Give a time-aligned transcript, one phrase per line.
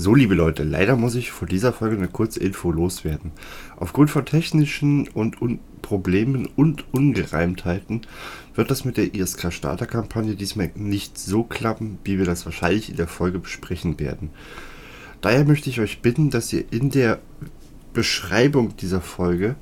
[0.00, 3.32] So, liebe Leute, leider muss ich vor dieser Folge eine kurze Info loswerden.
[3.76, 8.02] Aufgrund von technischen und Un Problemen und Ungereimtheiten
[8.54, 12.96] wird das mit der ISK Starterkampagne diesmal nicht so klappen, wie wir das wahrscheinlich in
[12.96, 14.30] der Folge besprechen werden.
[15.20, 17.18] Daher möchte ich euch bitten, dass ihr in der
[17.92, 19.56] Beschreibung dieser Folge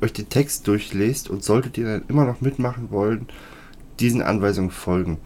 [0.00, 3.26] euch den Text durchlest und solltet ihr dann immer noch mitmachen wollen,
[3.98, 5.18] diesen Anweisungen folgen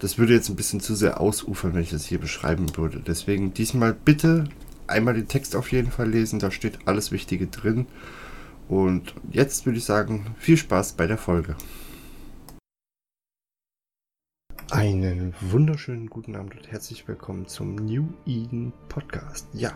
[0.00, 3.00] das würde jetzt ein bisschen zu sehr ausufern, wenn ich das hier beschreiben würde.
[3.06, 4.44] Deswegen diesmal bitte
[4.86, 7.86] einmal den Text auf jeden Fall lesen, da steht alles Wichtige drin.
[8.68, 11.54] Und jetzt würde ich sagen, viel Spaß bei der Folge.
[14.70, 19.48] Einen wunderschönen guten Abend und herzlich willkommen zum New Eden Podcast.
[19.52, 19.72] Ja,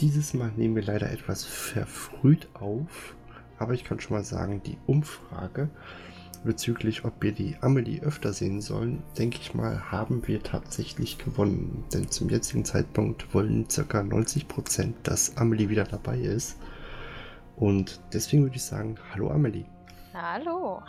[0.00, 3.14] dieses Mal nehmen wir leider etwas verfrüht auf,
[3.58, 5.70] aber ich kann schon mal sagen, die Umfrage
[6.44, 11.84] bezüglich, ob wir die Amelie öfter sehen sollen, denke ich mal, haben wir tatsächlich gewonnen.
[11.92, 14.00] Denn zum jetzigen Zeitpunkt wollen ca.
[14.00, 16.58] 90%, dass Amelie wieder dabei ist.
[17.56, 19.66] Und deswegen würde ich sagen, hallo Amelie.
[20.14, 20.82] Hallo.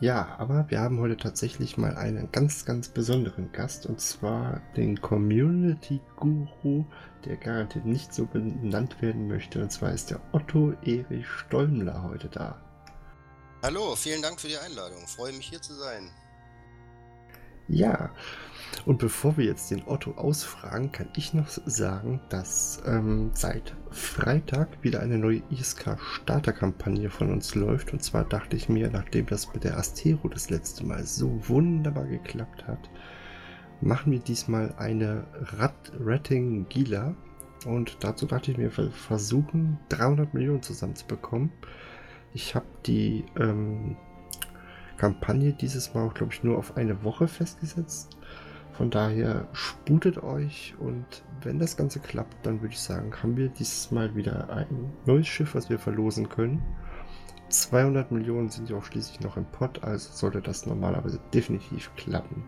[0.00, 5.00] Ja, aber wir haben heute tatsächlich mal einen ganz, ganz besonderen Gast und zwar den
[5.00, 6.84] Community Guru,
[7.24, 9.60] der garantiert nicht so benannt werden möchte.
[9.60, 12.60] Und zwar ist der Otto Erich Stolmler heute da.
[13.60, 15.04] Hallo, vielen Dank für die Einladung.
[15.08, 16.12] Freue mich hier zu sein.
[17.66, 18.14] Ja,
[18.86, 24.84] und bevor wir jetzt den Otto ausfragen, kann ich noch sagen, dass ähm, seit Freitag
[24.84, 27.92] wieder eine neue ISK-Starterkampagne von uns läuft.
[27.92, 32.06] Und zwar dachte ich mir, nachdem das mit der Astero das letzte Mal so wunderbar
[32.06, 32.88] geklappt hat,
[33.80, 35.26] machen wir diesmal eine
[35.58, 37.16] Rad-Ratting Gila.
[37.66, 41.50] Und dazu dachte ich mir, wir versuchen 300 Millionen zusammenzubekommen.
[42.34, 43.96] Ich habe die ähm,
[44.96, 48.16] Kampagne dieses Mal, glaube ich, nur auf eine Woche festgesetzt.
[48.72, 51.04] Von daher sputet euch und
[51.42, 55.26] wenn das Ganze klappt, dann würde ich sagen, haben wir dieses Mal wieder ein neues
[55.26, 56.62] Schiff, was wir verlosen können.
[57.48, 62.44] 200 Millionen sind ja auch schließlich noch im Pot, also sollte das normalerweise definitiv klappen.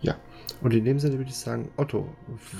[0.00, 0.16] Ja,
[0.62, 2.08] und in dem Sinne würde ich sagen, Otto,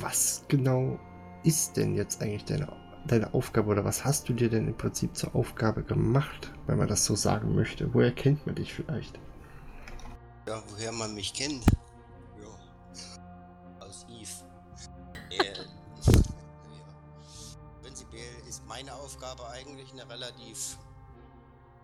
[0.00, 0.98] was genau
[1.44, 2.69] ist denn jetzt eigentlich deine
[3.06, 6.88] deine Aufgabe oder was hast du dir denn im Prinzip zur Aufgabe gemacht, wenn man
[6.88, 7.92] das so sagen möchte?
[7.94, 9.19] Woher kennt man dich vielleicht?
[10.47, 11.64] Ja, woher man mich kennt?
[12.41, 14.31] Ja, aus Eve.
[15.31, 16.22] äh, ja.
[17.82, 20.78] Prinzipiell ist meine Aufgabe eigentlich eine relativ,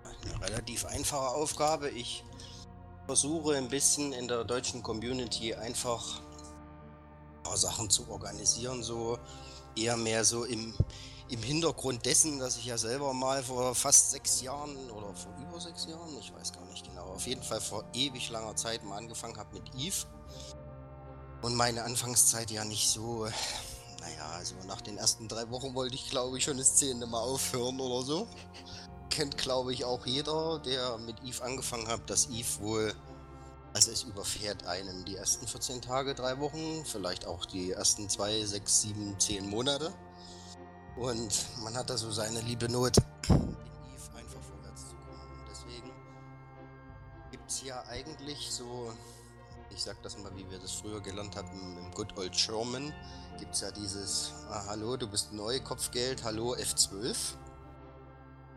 [0.05, 1.91] eine relativ einfache Aufgabe.
[1.91, 2.25] Ich
[3.07, 9.19] versuche ein bisschen in der deutschen Community einfach ein paar Sachen zu organisieren, so
[9.77, 10.75] eher mehr so im,
[11.29, 15.61] im Hintergrund dessen, dass ich ja selber mal vor fast sechs Jahren oder vor über
[15.61, 18.97] sechs Jahren, ich weiß gar nicht genau, auf jeden Fall vor ewig langer Zeit mal
[18.97, 20.07] angefangen habe mit Eve.
[21.43, 23.27] Und meine Anfangszeit ja nicht so,
[24.01, 27.21] naja, so nach den ersten drei Wochen wollte ich glaube ich schon das zehnte Mal
[27.21, 28.27] aufhören oder so.
[29.11, 32.95] Kennt glaube ich auch jeder, der mit Eve angefangen hat, dass Eve wohl
[33.75, 38.45] also es überfährt einen die ersten 14 Tage, drei Wochen, vielleicht auch die ersten zwei,
[38.45, 39.93] sechs, sieben, zehn Monate.
[40.97, 42.99] Und man hat da so seine liebe Not,
[43.29, 45.41] in Eve einfach vorwärts zu kommen.
[45.41, 45.93] Und deswegen
[47.33, 48.93] gibt es ja eigentlich so,
[49.71, 52.95] ich sag das mal, wie wir das früher gelernt haben, im Good Old Sherman,
[53.41, 57.17] gibt es ja dieses, ah, hallo, du bist neu, Kopfgeld, hallo, F12.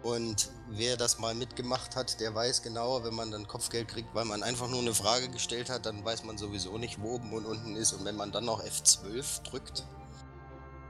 [0.08, 4.24] Und wer das mal mitgemacht hat, der weiß genau, wenn man dann Kopfgeld kriegt, weil
[4.24, 7.46] man einfach nur eine Frage gestellt hat, dann weiß man sowieso nicht, wo oben und
[7.46, 7.92] unten ist.
[7.92, 9.86] Und wenn man dann noch F12 drückt,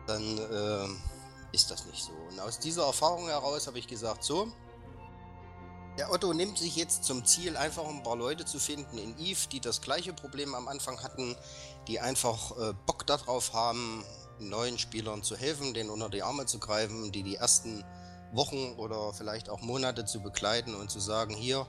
[0.05, 0.87] dann äh,
[1.51, 2.11] ist das nicht so.
[2.29, 4.51] Und aus dieser Erfahrung heraus habe ich gesagt, so,
[5.97, 9.47] der Otto nimmt sich jetzt zum Ziel, einfach ein paar Leute zu finden in Eve,
[9.51, 11.35] die das gleiche Problem am Anfang hatten,
[11.87, 14.05] die einfach äh, Bock darauf haben,
[14.37, 17.83] neuen Spielern zu helfen, denen unter die Arme zu greifen, die die ersten
[18.31, 21.65] Wochen oder vielleicht auch Monate zu begleiten und zu sagen, hier,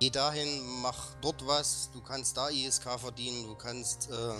[0.00, 0.48] geh dahin,
[0.82, 4.34] mach dort was, du kannst da ISK verdienen, du kannst äh,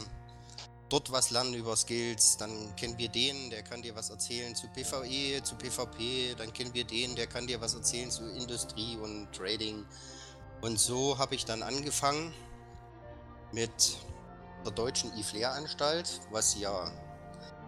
[0.88, 4.68] dort was lernen über Skills, dann kennen wir den, der kann dir was erzählen zu
[4.68, 9.32] PvE, zu PvP, dann kennen wir den, der kann dir was erzählen zu Industrie und
[9.32, 9.84] Trading.
[10.62, 12.32] Und so habe ich dann angefangen
[13.52, 13.98] mit
[14.64, 16.90] der deutschen IFLER-Anstalt, was ja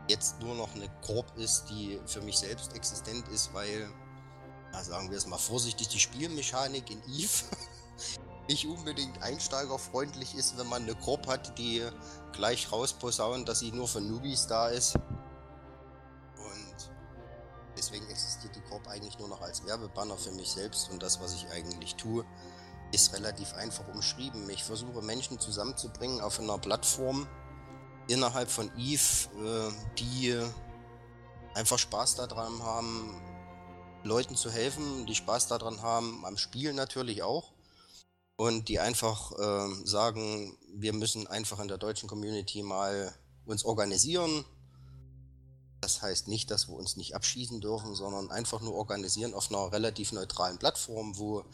[0.08, 3.88] jetzt nur noch eine Korb ist, die für mich selbst existent ist, weil,
[4.72, 7.44] na, sagen wir es mal vorsichtig, die Spielmechanik in Eve
[8.48, 11.86] nicht unbedingt einsteigerfreundlich ist, wenn man eine Korb hat, die
[12.32, 14.96] gleich rausposaunt, dass sie nur für Newbies da ist.
[14.96, 16.90] Und
[17.76, 21.34] deswegen existiert die Korb eigentlich nur noch als Werbebanner für mich selbst und das, was
[21.34, 22.24] ich eigentlich tue,
[22.90, 24.48] ist relativ einfach umschrieben.
[24.48, 27.28] Ich versuche Menschen zusammenzubringen auf einer Plattform,
[28.08, 30.36] innerhalb von Eve, äh, die
[31.54, 33.20] einfach Spaß daran haben,
[34.04, 37.52] Leuten zu helfen, die Spaß daran haben, am Spiel natürlich auch.
[38.36, 43.12] Und die einfach äh, sagen, wir müssen einfach in der deutschen Community mal
[43.46, 44.44] uns organisieren.
[45.80, 49.72] Das heißt nicht, dass wir uns nicht abschießen dürfen, sondern einfach nur organisieren auf einer
[49.72, 51.44] relativ neutralen Plattform, wo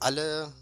[0.00, 0.52] alle,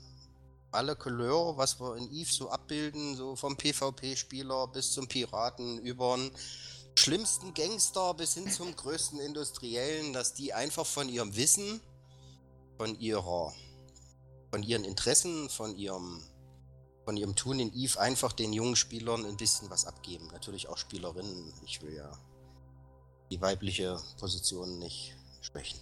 [0.72, 6.14] alle Couleur, was wir in Eve so abbilden, so vom PvP-Spieler bis zum Piraten über
[6.14, 6.30] einen
[6.98, 11.80] schlimmsten Gangster bis hin zum größten Industriellen, dass die einfach von ihrem Wissen,
[12.76, 13.52] von ihrer,
[14.50, 16.22] von ihren Interessen, von ihrem,
[17.04, 20.28] von ihrem Tun in Eve einfach den jungen Spielern ein bisschen was abgeben.
[20.32, 21.52] Natürlich auch Spielerinnen.
[21.66, 22.10] Ich will ja
[23.30, 25.80] die weibliche Position nicht schwächen.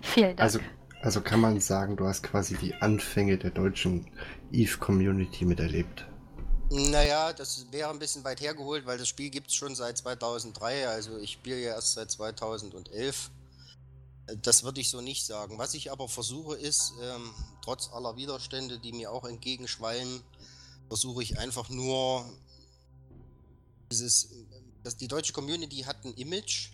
[0.00, 0.40] Vielen Dank.
[0.40, 0.58] Also,
[1.00, 4.10] also kann man sagen, du hast quasi die Anfänge der deutschen
[4.52, 6.06] Eve-Community miterlebt.
[6.70, 10.88] Naja, das wäre ein bisschen weit hergeholt, weil das Spiel gibt es schon seit 2003.
[10.88, 13.30] Also ich spiele ja erst seit 2011.
[14.42, 15.56] Das würde ich so nicht sagen.
[15.56, 17.30] Was ich aber versuche ist, ähm,
[17.62, 20.20] trotz aller Widerstände, die mir auch entgegenschwallen,
[20.88, 22.26] versuche ich einfach nur
[23.90, 24.28] dieses,
[24.82, 26.72] dass die deutsche Community hat ein Image,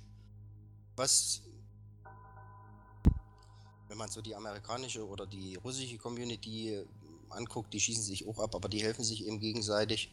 [0.97, 1.43] was,
[3.89, 6.85] wenn man so die amerikanische oder die russische Community
[7.31, 10.11] anguckt, die schießen sich auch ab, aber die helfen sich eben gegenseitig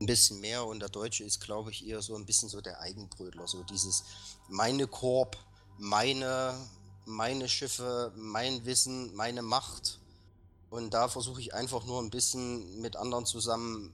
[0.00, 0.64] ein bisschen mehr.
[0.64, 4.04] Und der Deutsche ist, glaube ich, eher so ein bisschen so der Eigenbrötler, so dieses
[4.48, 5.36] meine Korb,
[5.78, 6.54] meine,
[7.04, 9.98] meine Schiffe, mein Wissen, meine Macht.
[10.70, 13.92] Und da versuche ich einfach nur ein bisschen mit anderen zusammen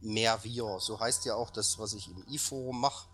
[0.00, 0.78] mehr wir.
[0.80, 3.08] So heißt ja auch das, was ich im i-Forum mache,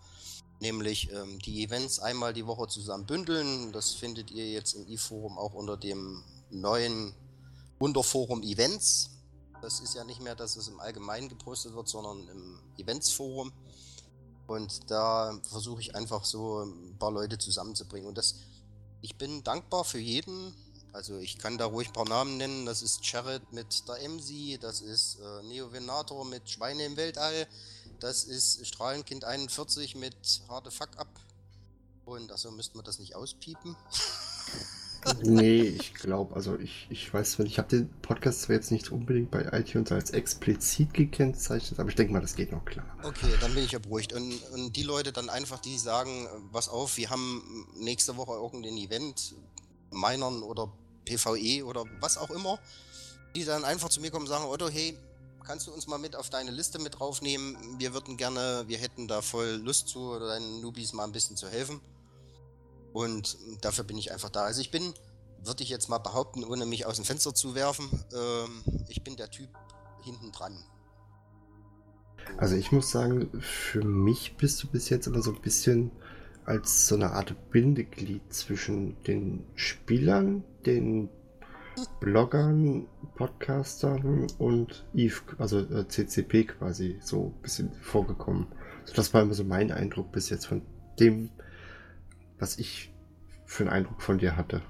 [0.63, 3.71] nämlich ähm, die Events einmal die Woche zusammen bündeln.
[3.73, 7.13] Das findet ihr jetzt im i-Forum auch unter dem neuen
[7.79, 9.11] Unterforum Events.
[9.61, 13.51] Das ist ja nicht mehr, dass es im Allgemeinen gepostet wird, sondern im Eventsforum.
[14.47, 18.07] Und da versuche ich einfach so ein paar Leute zusammenzubringen.
[18.07, 18.35] Und das,
[19.01, 20.55] ich bin dankbar für jeden.
[20.93, 22.65] Also ich kann da ruhig ein paar Namen nennen.
[22.65, 27.47] Das ist Jared mit der MC, das ist äh, Neo Venator mit Schweine im Weltall,
[27.99, 30.15] das ist Strahlenkind 41 mit
[30.49, 31.07] Harte Fuck Up.
[32.05, 33.75] Und also müssten wir das nicht auspiepen.
[35.23, 39.31] nee, ich glaube, also ich, ich weiß, ich habe den Podcast zwar jetzt nicht unbedingt
[39.31, 42.85] bei iTunes als explizit gekennzeichnet, aber ich denke mal, das geht noch klar.
[43.03, 44.13] Okay, dann bin ich ja beruhigt.
[44.13, 48.77] Und, und die Leute dann einfach, die sagen, was auf, wir haben nächste Woche irgendein
[48.77, 49.35] Event,
[49.91, 50.71] Minern oder
[51.05, 52.59] PvE oder was auch immer,
[53.35, 54.97] die dann einfach zu mir kommen und sagen, Otto, hey,
[55.43, 57.57] kannst du uns mal mit auf deine Liste mit draufnehmen?
[57.77, 61.47] Wir würden gerne, wir hätten da voll Lust zu, deinen Nubis mal ein bisschen zu
[61.47, 61.81] helfen.
[62.93, 64.43] Und dafür bin ich einfach da.
[64.43, 64.93] Also ich bin,
[65.43, 69.15] würde ich jetzt mal behaupten, ohne mich aus dem Fenster zu werfen, ähm, ich bin
[69.15, 69.49] der Typ
[70.03, 70.57] hinten dran.
[72.37, 75.91] Also ich muss sagen, für mich bist du bis jetzt immer so ein bisschen
[76.45, 81.09] als so eine Art Bindeglied zwischen den Spielern, den
[81.99, 88.47] Bloggern, Podcastern und Eve, also äh, CCP quasi so ein bisschen vorgekommen.
[88.95, 90.61] Das war immer so mein Eindruck bis jetzt von
[90.99, 91.29] dem,
[92.39, 92.91] was ich
[93.45, 94.61] für einen Eindruck von dir hatte.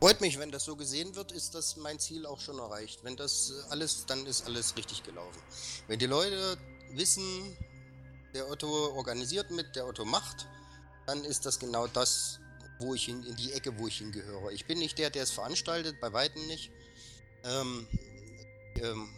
[0.00, 3.02] Freut mich, wenn das so gesehen wird, ist das mein Ziel auch schon erreicht.
[3.02, 5.40] Wenn das alles, dann ist alles richtig gelaufen.
[5.88, 6.58] Wenn die Leute
[6.92, 7.24] wissen,
[8.34, 10.46] der Otto organisiert mit, der Otto macht,
[11.06, 12.40] dann ist das genau das,
[12.78, 14.52] wo ich hin, in die Ecke, wo ich hingehöre.
[14.52, 16.70] Ich bin nicht der, der es veranstaltet, bei weitem nicht.
[17.44, 17.86] Ähm,
[18.82, 19.08] ähm,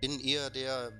[0.00, 0.92] bin eher der,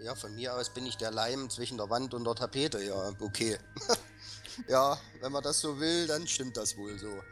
[0.00, 2.82] ja, von mir aus bin ich der Leim zwischen der Wand und der Tapete.
[2.82, 3.58] Ja, okay.
[4.68, 7.22] ja, wenn man das so will, dann stimmt das wohl so.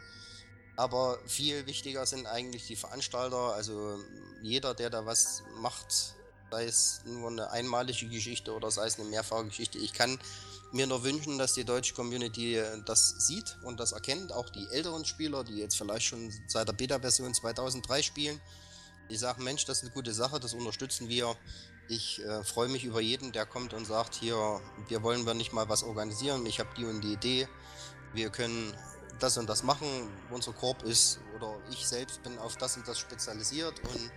[0.77, 3.55] Aber viel wichtiger sind eigentlich die Veranstalter.
[3.55, 3.99] Also
[4.43, 6.15] jeder, der da was macht,
[6.51, 9.79] sei es nur eine einmalige Geschichte oder sei es eine mehrfache Geschichte.
[9.79, 10.19] Ich kann
[10.75, 14.33] mir nur wünschen, dass die deutsche Community das sieht und das erkennt.
[14.33, 18.41] Auch die älteren Spieler, die jetzt vielleicht schon seit der Beta-Version 2003 spielen,
[19.09, 21.37] die sagen, Mensch, das ist eine gute Sache, das unterstützen wir.
[21.89, 25.53] Ich äh, freue mich über jeden, der kommt und sagt, hier, wir wollen wir nicht
[25.53, 27.49] mal was organisieren, ich habe die und die Idee,
[28.15, 28.75] wir können
[29.21, 29.87] das und das machen,
[30.31, 34.11] unser Korb ist oder ich selbst bin auf das und das spezialisiert und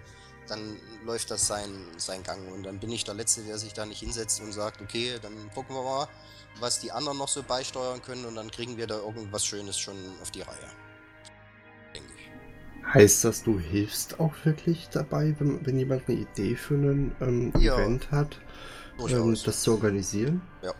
[0.47, 3.85] dann läuft das seinen sein Gang und dann bin ich der Letzte, der sich da
[3.85, 6.07] nicht hinsetzt und sagt, okay, dann gucken wir mal,
[6.59, 9.95] was die anderen noch so beisteuern können und dann kriegen wir da irgendwas Schönes schon
[10.21, 10.69] auf die Reihe.
[12.93, 17.53] Heißt das, du hilfst auch wirklich dabei, wenn, wenn jemand eine Idee für ein ähm,
[17.59, 18.39] ja, Event hat,
[18.97, 20.41] ähm, das zu organisieren?
[20.61, 20.73] Ja,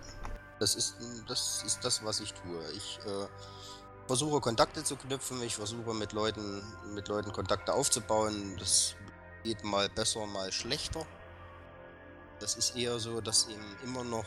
[0.59, 0.95] das ist,
[1.27, 2.71] das ist das, was ich tue.
[2.75, 3.27] Ich äh,
[4.07, 8.55] versuche Kontakte zu knüpfen, ich versuche mit Leuten, mit Leuten Kontakte aufzubauen.
[8.57, 8.95] Das
[9.43, 11.05] geht mal besser, mal schlechter.
[12.39, 14.25] Das ist eher so, dass eben immer noch,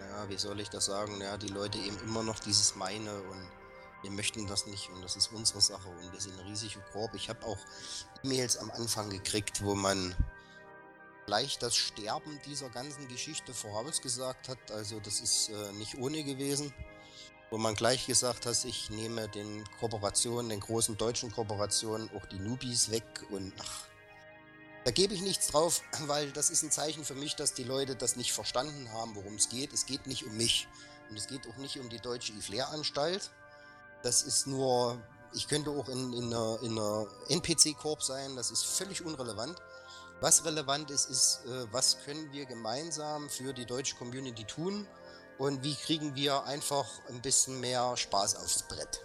[0.00, 3.48] naja, wie soll ich das sagen, naja, die Leute eben immer noch dieses meine und
[4.02, 7.14] wir möchten das nicht und das ist unsere Sache und wir sind ein riesiger Korb.
[7.14, 7.58] Ich habe auch
[8.24, 10.14] E-Mails am Anfang gekriegt, wo man
[11.26, 14.70] gleich das Sterben dieser ganzen Geschichte vorausgesagt hat.
[14.72, 16.74] Also das ist äh, nicht ohne gewesen
[17.50, 22.38] wo man gleich gesagt hat, ich nehme den Kooperationen, den großen deutschen Kooperationen auch die
[22.38, 23.86] Nubis weg und ach,
[24.90, 27.94] da gebe ich nichts drauf, weil das ist ein Zeichen für mich, dass die Leute
[27.94, 29.72] das nicht verstanden haben, worum es geht.
[29.72, 30.66] Es geht nicht um mich
[31.08, 33.30] und es geht auch nicht um die deutsche IFLER-Anstalt.
[34.02, 35.00] Das ist nur,
[35.32, 39.56] ich könnte auch in, in einer, in einer NPC-Korb sein, das ist völlig unrelevant.
[40.20, 44.88] Was relevant ist, ist, äh, was können wir gemeinsam für die deutsche Community tun
[45.38, 49.00] und wie kriegen wir einfach ein bisschen mehr Spaß aufs Brett.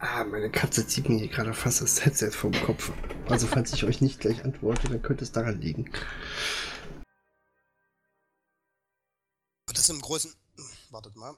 [0.00, 2.92] Ah, meine Katze zieht mir hier gerade fast das Headset vom Kopf.
[3.28, 5.90] Also falls ich euch nicht gleich antworte, dann könnte es daran liegen.
[9.66, 10.32] Das ist im Großen...
[10.90, 11.36] Wartet mal.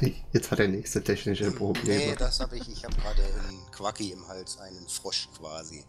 [0.32, 1.96] Jetzt hat der nächste technische Problem.
[1.96, 2.68] Nee, das habe ich.
[2.68, 5.84] Ich habe gerade einen Quacki im Hals, einen Frosch quasi.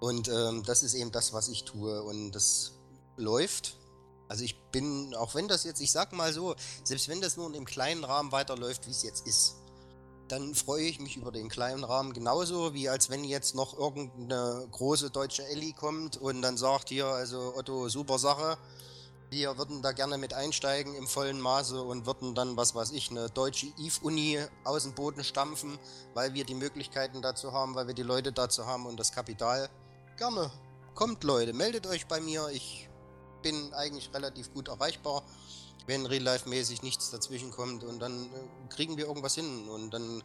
[0.00, 2.02] Und ähm, das ist eben das, was ich tue.
[2.02, 2.72] Und das
[3.16, 3.76] läuft.
[4.28, 7.46] Also ich bin, auch wenn das jetzt, ich sag mal so, selbst wenn das nur
[7.46, 9.56] in dem kleinen Rahmen weiterläuft, wie es jetzt ist,
[10.28, 14.66] dann freue ich mich über den kleinen Rahmen genauso, wie als wenn jetzt noch irgendeine
[14.70, 18.58] große deutsche Ellie kommt und dann sagt hier, also Otto, super Sache,
[19.30, 23.10] wir würden da gerne mit einsteigen im vollen Maße und würden dann, was weiß ich,
[23.10, 25.78] eine deutsche EVE-Uni aus dem Boden stampfen,
[26.14, 29.68] weil wir die Möglichkeiten dazu haben, weil wir die Leute dazu haben und das Kapital.
[30.16, 30.50] Gerne.
[30.94, 32.88] Kommt Leute, meldet euch bei mir, ich
[33.42, 35.22] bin eigentlich relativ gut erreichbar,
[35.86, 40.22] wenn real-life-mäßig nichts dazwischen kommt und dann äh, kriegen wir irgendwas hin und dann,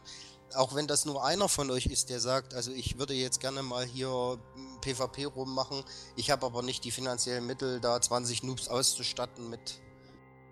[0.54, 3.62] auch wenn das nur einer von euch ist, der sagt, also ich würde jetzt gerne
[3.62, 4.38] mal hier
[4.82, 5.82] PvP rummachen,
[6.16, 9.80] ich habe aber nicht die finanziellen Mittel, da 20 Noobs auszustatten mit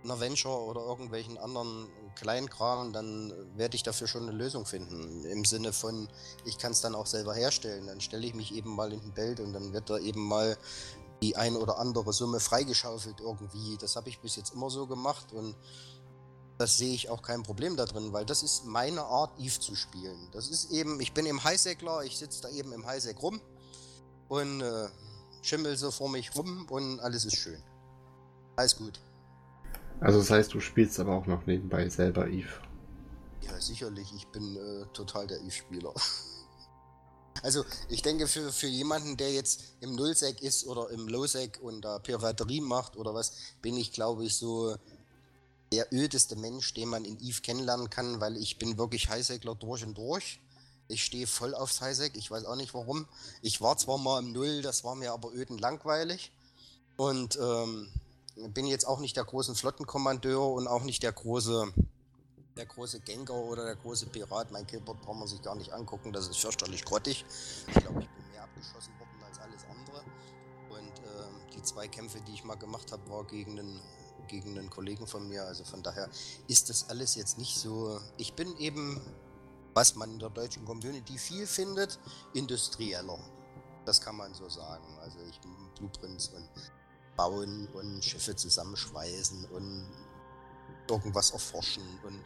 [0.04, 5.24] einer Venture oder irgendwelchen anderen Kleinkram, dann werde ich dafür schon eine Lösung finden.
[5.24, 6.08] Im Sinne von,
[6.44, 7.86] ich kann es dann auch selber herstellen.
[7.86, 10.56] Dann stelle ich mich eben mal in ein Bild und dann wird da eben mal
[11.22, 13.78] die ein oder andere Summe freigeschaufelt irgendwie.
[13.78, 15.54] Das habe ich bis jetzt immer so gemacht und
[16.58, 19.74] das sehe ich auch kein Problem da drin, weil das ist meine Art, Eve zu
[19.74, 20.28] spielen.
[20.32, 23.40] Das ist eben, ich bin im Highsäckler, ich sitze da eben im Highsäck rum
[24.28, 24.88] und äh,
[25.42, 27.62] schimmel so vor mich rum und alles ist schön.
[28.56, 29.00] Alles gut.
[30.00, 32.52] Also das heißt, du spielst aber auch noch nebenbei selber Eve.
[33.40, 34.12] Ja, sicherlich.
[34.14, 35.94] Ich bin äh, total der Eve-Spieler.
[37.42, 41.82] Also ich denke, für, für jemanden, der jetzt im Nullsec ist oder im Lowsec und
[41.82, 44.76] da Piraterie macht oder was, bin ich, glaube ich, so
[45.72, 49.82] der ödeste Mensch, den man in Eve kennenlernen kann, weil ich bin wirklich Highsegler durch
[49.84, 50.38] und durch.
[50.86, 53.06] Ich stehe voll aufs Highsec, ich weiß auch nicht warum.
[53.40, 56.30] Ich war zwar mal im Null, das war mir aber öden langweilig.
[56.96, 57.88] Und ähm,
[58.36, 61.72] bin jetzt auch nicht der große Flottenkommandeur und auch nicht der große
[62.56, 64.50] der große Gengar oder der große Pirat.
[64.50, 67.24] Mein Killboard braucht man sich gar nicht angucken, das ist fürchterlich grottig.
[67.68, 70.04] Ich glaube, ich bin mehr abgeschossen worden als alles andere.
[70.70, 73.80] Und äh, die zwei Kämpfe, die ich mal gemacht habe, war gegen einen,
[74.28, 75.44] gegen einen Kollegen von mir.
[75.44, 76.08] Also von daher
[76.48, 78.00] ist das alles jetzt nicht so.
[78.18, 79.00] Ich bin eben,
[79.74, 81.98] was man in der deutschen Community viel findet,
[82.34, 83.18] industrieller.
[83.84, 84.98] Das kann man so sagen.
[85.00, 86.48] Also ich bin Blueprints und
[87.16, 89.86] bauen und Schiffe zusammenschweißen und
[90.88, 92.20] irgendwas erforschen und,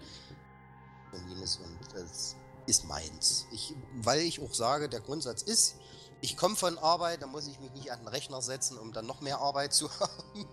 [1.12, 2.36] und jenes und das
[2.66, 3.46] ist meins.
[3.52, 5.76] Ich, weil ich auch sage, der Grundsatz ist,
[6.20, 9.06] ich komme von Arbeit, da muss ich mich nicht an den Rechner setzen, um dann
[9.06, 10.46] noch mehr Arbeit zu haben.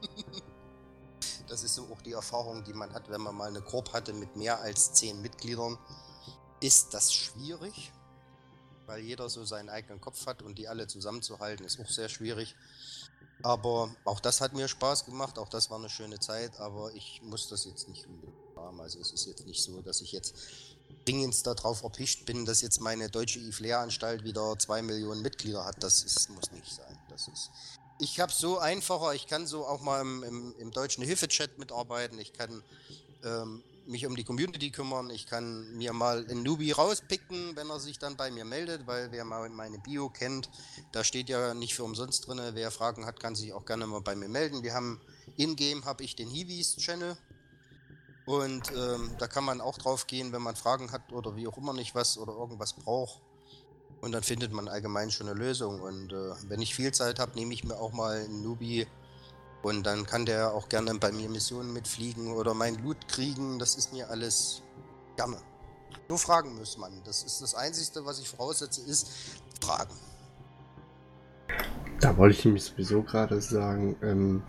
[1.48, 4.14] das ist so auch die Erfahrung, die man hat, wenn man mal eine Korb hatte
[4.14, 5.78] mit mehr als zehn Mitgliedern.
[6.60, 7.92] Ist das schwierig,
[8.86, 12.56] weil jeder so seinen eigenen Kopf hat und die alle zusammenzuhalten, ist auch sehr schwierig.
[13.44, 17.22] Aber auch das hat mir Spaß gemacht, auch das war eine schöne Zeit, aber ich
[17.24, 18.80] muss das jetzt nicht unbedingt haben.
[18.80, 20.34] Also es ist jetzt nicht so, dass ich jetzt
[21.06, 25.84] dringend darauf erpicht bin, dass jetzt meine deutsche IFLER-Anstalt wieder zwei Millionen Mitglieder hat.
[25.84, 26.98] Das ist, muss nicht sein.
[27.10, 27.52] Das ist,
[28.00, 32.18] ich habe so einfacher, ich kann so auch mal im, im, im deutschen Hilfechat mitarbeiten,
[32.20, 32.64] ich kann
[33.26, 35.10] ähm, mich um die Community kümmern.
[35.10, 39.12] Ich kann mir mal einen Newbie rauspicken, wenn er sich dann bei mir meldet, weil
[39.12, 40.50] wer mal meine Bio kennt,
[40.92, 42.42] da steht ja nicht für umsonst drin.
[42.54, 44.64] Wer Fragen hat, kann sich auch gerne mal bei mir melden.
[44.64, 45.02] Wir haben
[45.38, 47.18] in-game habe ich den Hiwis-Channel.
[48.26, 51.58] Und ähm, da kann man auch drauf gehen, wenn man Fragen hat oder wie auch
[51.58, 53.22] immer nicht was oder irgendwas braucht.
[54.00, 55.82] Und dann findet man allgemein schon eine Lösung.
[55.82, 58.88] Und äh, wenn ich viel Zeit habe, nehme ich mir auch mal einen Newbie
[59.64, 63.60] und dann kann der auch gerne bei mir Missionen mitfliegen oder mein Loot kriegen.
[63.60, 64.62] Das ist mir alles
[65.16, 65.38] gerne.
[66.10, 66.92] Nur fragen muss man.
[67.06, 69.10] Das ist das Einzige, was ich voraussetze, ist
[69.62, 69.96] Fragen.
[72.02, 74.44] Da wollte ich nämlich sowieso gerade sagen, ähm,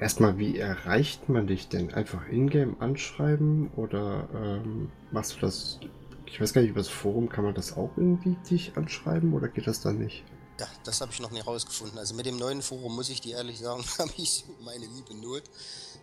[0.00, 1.94] erstmal, wie erreicht man dich denn?
[1.94, 5.78] Einfach in-game anschreiben oder ähm, machst du das?
[6.26, 9.46] Ich weiß gar nicht, über das Forum kann man das auch irgendwie dich anschreiben oder
[9.46, 10.24] geht das dann nicht?
[10.58, 11.98] Ja, das habe ich noch nicht rausgefunden.
[11.98, 15.44] Also mit dem neuen Forum muss ich dir ehrlich sagen, habe ich meine liebe Not.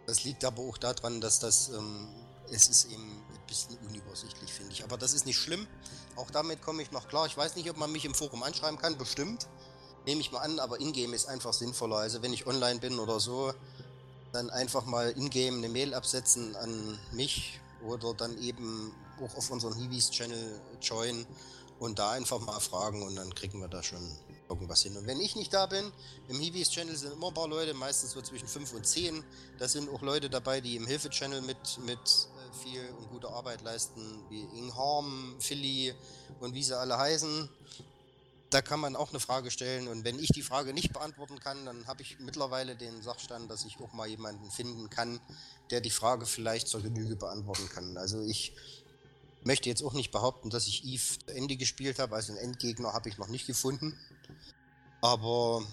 [0.07, 2.07] Das liegt aber auch daran, dass das, ähm,
[2.49, 4.83] es ist eben ein bisschen unübersichtlich, finde ich.
[4.83, 5.67] Aber das ist nicht schlimm.
[6.15, 7.25] Auch damit komme ich noch klar.
[7.25, 9.47] Ich weiß nicht, ob man mich im Forum anschreiben kann, bestimmt.
[10.05, 11.97] Nehme ich mal an, aber Ingame ist einfach sinnvoller.
[11.97, 13.53] Also wenn ich online bin oder so,
[14.31, 19.75] dann einfach mal Ingame eine Mail absetzen an mich oder dann eben auch auf unseren
[19.75, 21.25] Hiwis-Channel join
[21.79, 23.99] und da einfach mal fragen und dann kriegen wir da schon
[24.49, 24.95] irgendwas hin.
[24.97, 25.91] Und wenn ich nicht da bin,
[26.27, 29.23] im Hiwis-Channel sind immer ein paar Leute, meistens so zwischen 5 und 10.
[29.57, 33.61] Da sind auch Leute dabei, die im Hilfe-Channel mit, mit äh, viel und gute Arbeit
[33.61, 35.93] leisten, wie Ingharm, Philly
[36.39, 37.49] und wie sie alle heißen.
[38.51, 41.65] Da kann man auch eine Frage stellen und wenn ich die Frage nicht beantworten kann,
[41.65, 45.19] dann habe ich mittlerweile den Sachstand, dass ich auch mal jemanden finden kann,
[45.71, 47.97] der die Frage vielleicht zur Genüge beantworten kann.
[47.97, 48.53] Also ich
[49.45, 52.93] möchte jetzt auch nicht behaupten, dass ich Eve zu Ende gespielt habe, also einen Endgegner
[52.93, 53.97] habe ich noch nicht gefunden.
[55.01, 55.63] Aber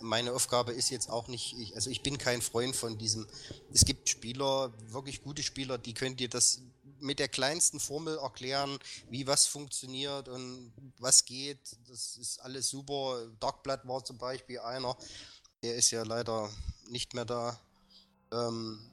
[0.00, 3.26] meine Aufgabe ist jetzt auch nicht, ich, also ich bin kein Freund von diesem,
[3.72, 6.60] es gibt Spieler, wirklich gute Spieler, die können dir das
[7.00, 8.78] mit der kleinsten Formel erklären,
[9.10, 11.58] wie was funktioniert und was geht.
[11.88, 13.26] Das ist alles super.
[13.40, 14.96] Darkblood war zum Beispiel einer,
[15.62, 16.50] der ist ja leider
[16.88, 17.58] nicht mehr da,
[18.32, 18.90] ähm,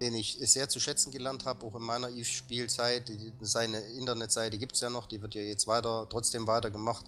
[0.00, 3.10] den ich sehr zu schätzen gelernt habe, auch in meiner Eve-Spielzeit.
[3.40, 7.06] Seine Internetseite gibt es ja noch, die wird ja jetzt weiter, trotzdem weitergemacht.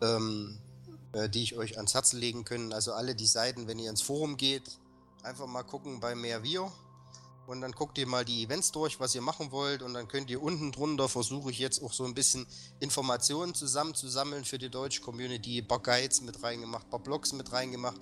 [0.00, 0.58] Ähm,
[1.16, 2.72] äh, die ich euch ans Herz legen können.
[2.72, 4.78] Also alle die Seiten, wenn ihr ins Forum geht,
[5.22, 6.70] einfach mal gucken bei Mehr Wir.
[7.46, 9.80] Und dann guckt ihr mal die Events durch, was ihr machen wollt.
[9.80, 12.46] Und dann könnt ihr unten drunter, versuche ich jetzt auch so ein bisschen
[12.80, 15.58] Informationen zusammenzusammeln für die deutsche Community.
[15.58, 18.00] Ein paar Guides mit reingemacht, ein paar Blogs mit reingemacht,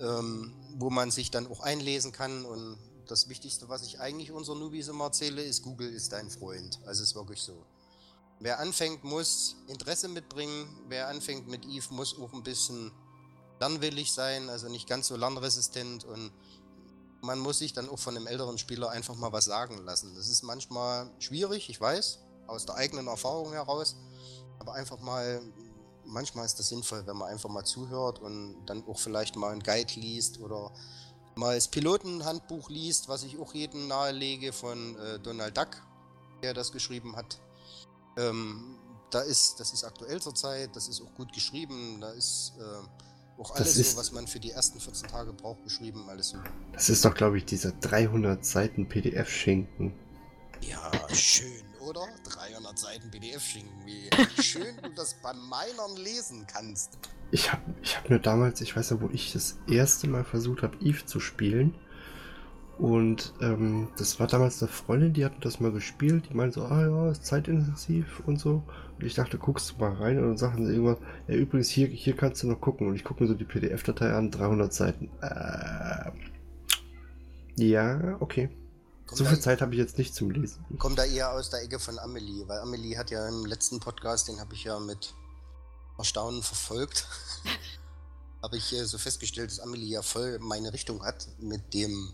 [0.00, 2.44] ähm, wo man sich dann auch einlesen kann.
[2.44, 6.78] Und das Wichtigste, was ich eigentlich unseren Nubis immer erzähle, ist, Google ist dein Freund.
[6.86, 7.66] Also ist wirklich so.
[8.40, 10.68] Wer anfängt, muss Interesse mitbringen.
[10.88, 12.92] Wer anfängt mit Eve, muss auch ein bisschen
[13.60, 16.32] lernwillig sein, also nicht ganz so lernresistent und
[17.20, 20.14] man muss sich dann auch von einem älteren Spieler einfach mal was sagen lassen.
[20.14, 23.96] Das ist manchmal schwierig, ich weiß, aus der eigenen Erfahrung heraus,
[24.60, 25.42] aber einfach mal,
[26.04, 29.62] manchmal ist das sinnvoll, wenn man einfach mal zuhört und dann auch vielleicht mal einen
[29.62, 30.72] Guide liest oder
[31.34, 35.82] mal das Pilotenhandbuch liest, was ich auch jedem nahelege von äh, Donald Duck,
[36.42, 37.40] der das geschrieben hat.
[38.18, 38.76] Ähm,
[39.10, 43.54] da ist, das ist aktuell zurzeit, das ist auch gut geschrieben, da ist äh, auch
[43.54, 46.38] alles ist, so, was man für die ersten 14 Tage braucht, geschrieben, alles so.
[46.72, 49.94] Das ist doch, glaube ich, dieser 300 Seiten PDF-Schinken.
[50.60, 52.06] Ja, schön, oder?
[52.24, 54.10] 300 Seiten PDF-Schinken, wie
[54.42, 56.98] schön du das bei Minern lesen kannst.
[57.30, 60.62] Ich habe ich hab mir damals, ich weiß ja, wo ich das erste Mal versucht
[60.62, 61.74] habe, Eve zu spielen,
[62.78, 66.28] und ähm, das war damals eine Freundin, die hat das mal gespielt.
[66.30, 68.62] Die meinte so, ah ja, ist zeitintensiv und so.
[68.96, 71.88] Und ich dachte, guckst du mal rein und dann sagten sie irgendwas, ja übrigens, hier,
[71.88, 72.86] hier kannst du noch gucken.
[72.86, 75.10] Und ich gucke mir so die PDF-Datei an, 300 Seiten.
[75.20, 76.12] Äh,
[77.56, 78.48] ja, okay.
[79.06, 80.64] Kommt so viel Zeit habe ich jetzt nicht zum Lesen.
[80.78, 84.28] Kommt da eher aus der Ecke von Amelie, weil Amelie hat ja im letzten Podcast,
[84.28, 85.14] den habe ich ja mit
[85.96, 87.08] Erstaunen verfolgt,
[88.42, 92.12] habe ich äh, so festgestellt, dass Amelie ja voll meine Richtung hat mit dem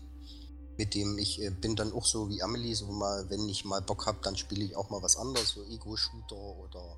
[0.77, 3.81] mit dem ich äh, bin dann auch so wie Amelie, so mal, wenn ich mal
[3.81, 6.97] Bock habe, dann spiele ich auch mal was anderes, so Ego-Shooter oder,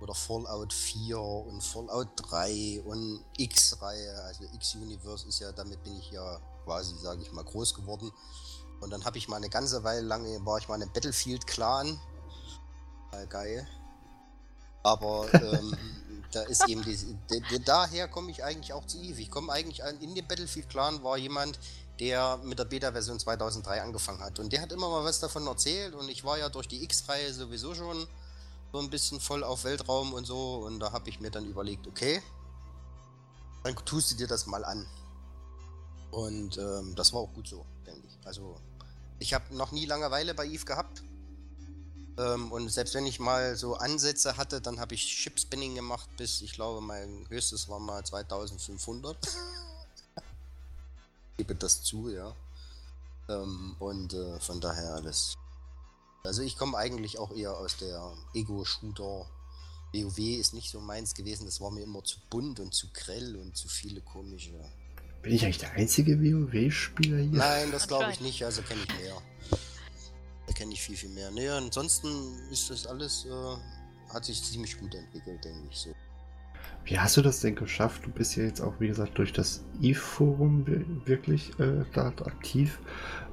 [0.00, 6.10] oder Fallout 4 und Fallout 3 und X-Reihe, also X-Universe ist ja, damit bin ich
[6.10, 8.12] ja quasi, sage ich mal, groß geworden.
[8.80, 11.98] Und dann habe ich mal eine ganze Weile lange, war ich mal in einem Battlefield-Clan.
[13.30, 13.66] Geil.
[14.82, 15.74] Aber ähm,
[16.32, 17.16] da ist eben diese,
[17.64, 19.20] daher komme ich eigentlich auch zu Eve.
[19.20, 21.58] Ich komme eigentlich an, in dem Battlefield-Clan war jemand,
[22.00, 24.38] der mit der Beta-Version 2003 angefangen hat.
[24.38, 27.32] Und der hat immer mal was davon erzählt und ich war ja durch die X-Reihe
[27.32, 28.06] sowieso schon
[28.72, 31.86] so ein bisschen voll auf Weltraum und so und da habe ich mir dann überlegt,
[31.86, 32.22] okay,
[33.64, 34.86] dann tust du dir das mal an.
[36.10, 38.26] Und ähm, das war auch gut so, denke ich.
[38.26, 38.56] Also
[39.18, 41.02] ich habe noch nie Langeweile bei Eve gehabt.
[42.18, 46.40] Ähm, und selbst wenn ich mal so Ansätze hatte, dann habe ich Ship-Spinning gemacht bis,
[46.40, 49.16] ich glaube, mein höchstes war mal 2500.
[51.36, 52.34] gebe das zu, ja.
[53.28, 55.34] Ähm, und äh, von daher alles.
[56.24, 59.26] Also ich komme eigentlich auch eher aus der Ego-Shooter.
[59.92, 63.36] WoW ist nicht so meins gewesen, das war mir immer zu bunt und zu grell
[63.36, 64.52] und zu viele komische.
[65.22, 67.38] Bin ich eigentlich der einzige WoW-Spieler hier?
[67.38, 69.16] Nein, das glaube ich nicht, also kenne ich mehr.
[70.46, 71.30] Da kenne ich viel, viel mehr.
[71.30, 72.08] Nee, ansonsten
[72.50, 75.94] ist das alles, äh, hat sich ziemlich gut entwickelt, denke ich so.
[76.86, 78.06] Wie hast du das denn geschafft?
[78.06, 80.64] Du bist ja jetzt auch, wie gesagt, durch das E-Forum
[81.04, 82.78] wirklich äh, dort aktiv.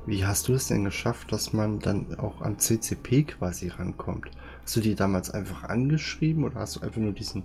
[0.07, 4.31] Wie hast du es denn geschafft, dass man dann auch an CCP quasi rankommt?
[4.63, 7.43] Hast du die damals einfach angeschrieben oder hast du einfach nur diesen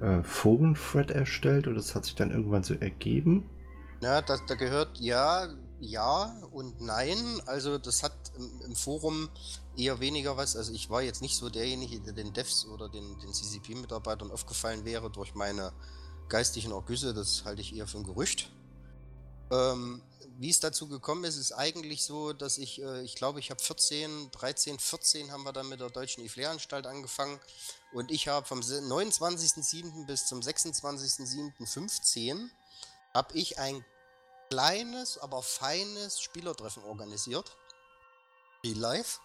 [0.00, 3.48] äh, Foren-Thread erstellt oder das hat sich dann irgendwann so ergeben?
[4.02, 5.46] Ja, das, da gehört ja,
[5.80, 7.40] ja und nein.
[7.46, 9.28] Also das hat im, im, Forum
[9.76, 10.56] eher weniger was.
[10.56, 14.84] Also ich war jetzt nicht so derjenige, der den Devs oder den, den CCP-Mitarbeitern aufgefallen
[14.84, 15.72] wäre durch meine
[16.28, 17.14] geistigen Orgüsse.
[17.14, 18.50] Das halte ich eher für ein Gerücht.
[19.50, 20.02] Ähm,
[20.38, 23.62] wie es dazu gekommen ist, ist eigentlich so, dass ich, äh, ich glaube, ich habe
[23.62, 27.38] 14, 13, 14 haben wir dann mit der Deutschen IFLE-Anstalt angefangen
[27.92, 30.06] und ich habe vom 29.07.
[30.06, 32.48] bis zum 26.07.15
[33.12, 33.84] habe ich ein
[34.50, 37.56] kleines, aber feines Spielertreffen organisiert.
[38.64, 39.20] Real Life.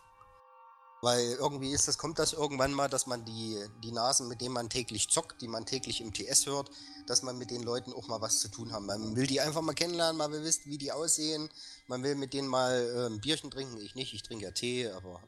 [1.01, 4.53] Weil irgendwie ist das, kommt das irgendwann mal, dass man die, die Nasen, mit denen
[4.53, 6.71] man täglich zockt, die man täglich im TS hört,
[7.05, 8.85] dass man mit den Leuten auch mal was zu tun haben.
[8.85, 11.49] Man will die einfach mal kennenlernen, man will wissen, wie die aussehen,
[11.87, 13.77] man will mit denen mal äh, ein Bierchen trinken.
[13.77, 15.21] Ich nicht, ich trinke ja Tee, aber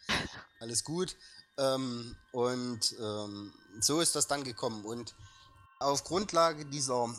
[0.60, 1.16] alles gut.
[1.56, 4.84] Ähm, und ähm, so ist das dann gekommen.
[4.84, 5.14] Und
[5.78, 7.14] auf Grundlage dieser,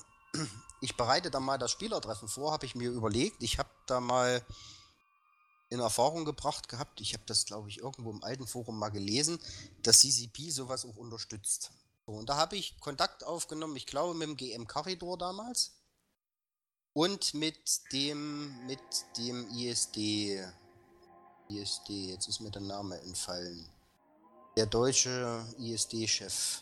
[0.85, 4.45] ich bereite da mal das Spielertreffen vor, habe ich mir überlegt, ich habe da mal
[5.69, 9.39] in Erfahrung gebracht gehabt, ich habe das, glaube ich, irgendwo im alten Forum mal gelesen,
[9.81, 11.71] dass CCP sowas auch unterstützt.
[12.05, 15.71] So, und da habe ich Kontakt aufgenommen, ich glaube mit dem GM Corridor damals
[16.93, 18.79] und mit dem, mit
[19.17, 20.39] dem ISD,
[21.49, 23.67] ISD, jetzt ist mir der Name entfallen,
[24.55, 26.61] der deutsche ISD-Chef.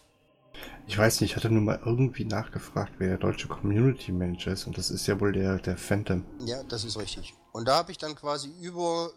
[0.88, 4.68] Ich weiß nicht, ich hatte nur mal irgendwie nachgefragt, wer der deutsche Community Manager ist
[4.68, 6.26] und das ist ja wohl der, der Phantom.
[6.46, 7.34] Ja, das ist richtig.
[7.52, 9.12] Und da habe ich dann quasi über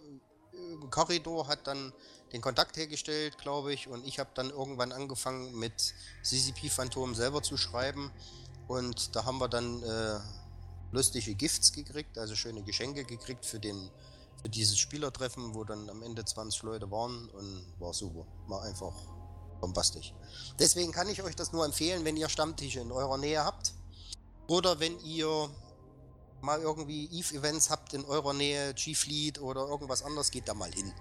[0.53, 1.93] äh, Korridor hat dann
[2.33, 7.43] den Kontakt hergestellt, glaube ich, und ich habe dann irgendwann angefangen mit CCP Phantom selber
[7.43, 8.11] zu schreiben
[8.69, 10.19] und da haben wir dann äh,
[10.93, 13.91] lustige Gifts gekriegt, also schöne Geschenke gekriegt für den
[14.43, 18.27] für dieses Spielertreffen, wo dann am Ende 20 Leute waren und war super.
[18.47, 18.95] War einfach
[19.61, 20.15] bombastisch.
[20.59, 23.75] Deswegen kann ich euch das nur empfehlen, wenn ihr Stammtische in eurer Nähe habt.
[24.49, 25.49] Oder wenn ihr
[26.41, 30.93] mal irgendwie Eve-Events habt in eurer Nähe, G-Fleet oder irgendwas anderes, geht da mal hin.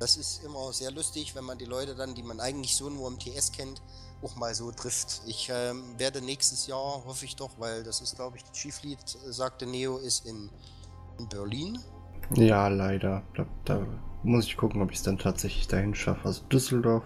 [0.00, 3.06] Das ist immer sehr lustig, wenn man die Leute dann, die man eigentlich so nur
[3.08, 3.82] im TS kennt,
[4.22, 5.22] auch mal so trifft.
[5.26, 8.98] Ich ähm, werde nächstes Jahr, hoffe ich doch, weil das ist, glaube ich, die G-Fleet,
[8.98, 10.50] äh, sagte Neo, ist in,
[11.18, 11.78] in Berlin.
[12.34, 13.22] Ja, leider.
[13.34, 13.86] Da, da
[14.22, 16.26] muss ich gucken, ob ich es dann tatsächlich dahin schaffe.
[16.26, 17.04] Also Düsseldorf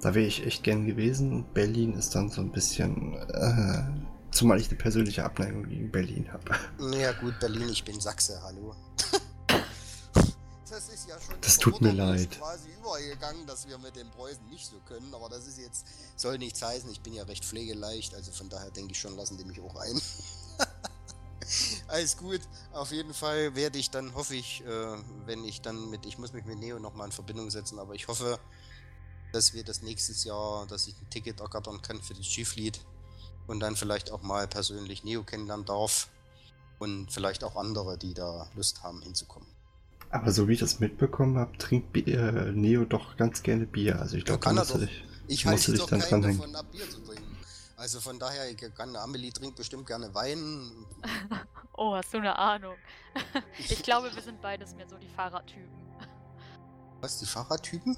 [0.00, 1.44] da wäre ich echt gern gewesen.
[1.52, 3.14] Berlin ist dann so ein bisschen.
[3.28, 3.82] Äh,
[4.30, 6.96] zumal ich eine persönliche Abneigung gegen Berlin habe.
[6.96, 8.74] Ja, gut, Berlin, ich bin Sachse, hallo.
[10.70, 11.34] das ist ja schon.
[11.40, 12.38] Das tut mir leid.
[12.38, 15.86] quasi übergegangen, dass wir mit den Preußen nicht so können, aber das ist jetzt.
[16.16, 19.36] soll nichts heißen, ich bin ja recht pflegeleicht, also von daher denke ich schon, lassen
[19.36, 20.00] die mich auch ein.
[21.88, 22.40] Alles gut.
[22.72, 26.32] Auf jeden Fall werde ich dann, hoffe ich, äh, wenn ich dann mit, ich muss
[26.32, 28.38] mich mit Neo nochmal in Verbindung setzen, aber ich hoffe,
[29.32, 32.80] dass wir das nächstes Jahr, dass ich ein Ticket ergattern kann für das G-Fleet
[33.46, 36.08] und dann vielleicht auch mal persönlich Neo kennenlernen darf
[36.78, 39.48] und vielleicht auch andere, die da Lust haben hinzukommen.
[40.10, 44.00] Aber so wie ich das mitbekommen habe, trinkt äh, Neo doch ganz gerne Bier.
[44.00, 46.88] Also ich glaube, da musst du dich, ich halte doch dann keinen davon ab, Bier
[46.90, 47.36] zu trinken.
[47.76, 50.86] Also von daher, ich kann, Amelie trinkt bestimmt gerne Wein.
[51.76, 52.74] oh, hast du eine Ahnung?
[53.58, 55.80] ich glaube, wir sind beides mehr so die Fahrradtypen.
[57.00, 57.96] Was, die Fahrradtypen?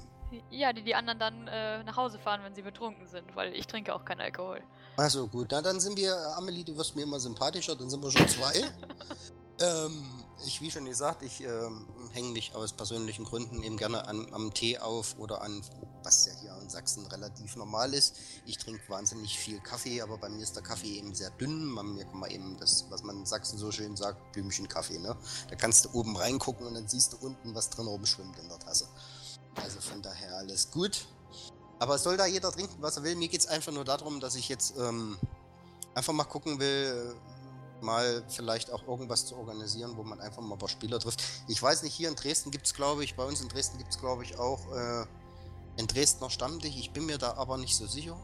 [0.49, 3.67] Ja, die die anderen dann äh, nach Hause fahren, wenn sie betrunken sind, weil ich
[3.67, 4.61] trinke auch keinen Alkohol.
[4.97, 8.11] Also gut, na, dann sind wir, Amelie, du wirst mir immer sympathischer, dann sind wir
[8.11, 8.53] schon zwei.
[9.59, 14.27] ähm, ich, wie schon gesagt, ich ähm, hänge mich aus persönlichen Gründen eben gerne an,
[14.33, 15.61] am Tee auf oder an,
[16.03, 18.15] was ja hier in Sachsen relativ normal ist.
[18.45, 21.65] Ich trinke wahnsinnig viel Kaffee, aber bei mir ist der Kaffee eben sehr dünn.
[21.65, 24.99] Man, mir kann man eben das, was man in Sachsen so schön sagt, Blümchen Kaffee,
[24.99, 25.15] ne?
[25.49, 28.59] Da kannst du oben reingucken und dann siehst du unten, was drin rumschwimmt in der
[28.59, 28.87] Tasse.
[29.55, 31.05] Also von daher alles gut.
[31.79, 33.15] Aber soll da jeder trinken, was er will?
[33.15, 35.17] Mir geht es einfach nur darum, dass ich jetzt ähm,
[35.95, 37.15] einfach mal gucken will,
[37.81, 41.23] mal vielleicht auch irgendwas zu organisieren, wo man einfach mal ein paar Spieler trifft.
[41.47, 43.91] Ich weiß nicht, hier in Dresden gibt es, glaube ich, bei uns in Dresden gibt
[43.91, 45.05] es, glaube ich, auch äh,
[45.77, 46.75] in Dresdner Stammtisch.
[46.77, 48.17] Ich bin mir da aber nicht so sicher,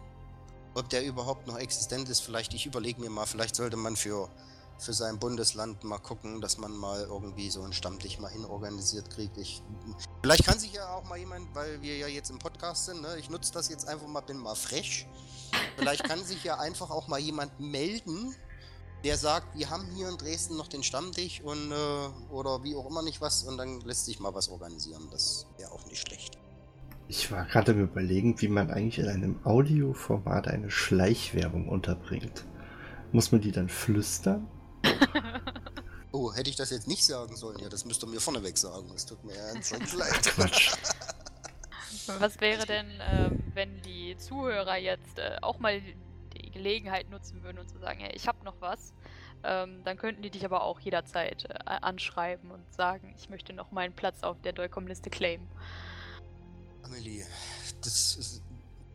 [0.76, 2.22] ob der überhaupt noch existent ist.
[2.22, 4.30] Vielleicht, ich überlege mir mal, vielleicht sollte man für
[4.80, 9.38] für sein Bundesland mal gucken, dass man mal irgendwie so einen Stammtisch mal hinorganisiert kriegt.
[9.38, 9.62] Ich,
[10.22, 13.18] vielleicht kann sich ja auch mal jemand, weil wir ja jetzt im Podcast sind, ne,
[13.20, 15.08] ich nutze das jetzt einfach mal, bin mal frech.
[15.78, 18.36] Vielleicht kann sich ja einfach auch mal jemand melden,
[19.04, 22.89] der sagt, wir haben hier in Dresden noch den Stammtisch und äh, oder wie auch
[22.89, 25.08] immer nicht was und dann lässt sich mal was organisieren.
[25.12, 26.38] Das wäre auch nicht schlecht.
[27.08, 32.46] Ich war gerade überlegen, wie man eigentlich in einem Audioformat eine Schleichwerbung unterbringt.
[33.12, 34.48] Muss man die dann flüstern?
[36.12, 37.59] Oh, hätte ich das jetzt nicht sagen sollen?
[37.59, 38.91] Ja, das müsst ihr mir vorneweg sagen.
[38.95, 40.33] Es tut mir ernsthaft leid.
[42.19, 45.79] Was wäre denn, ähm, wenn die Zuhörer jetzt äh, auch mal
[46.33, 48.93] die Gelegenheit nutzen würden und zu sagen, hey, ich habe noch was?
[49.43, 53.71] Ähm, dann könnten die dich aber auch jederzeit äh, anschreiben und sagen, ich möchte noch
[53.71, 55.47] meinen Platz auf der Dolcom-Liste claimen.
[56.83, 57.25] Amelie,
[57.81, 58.41] das ist,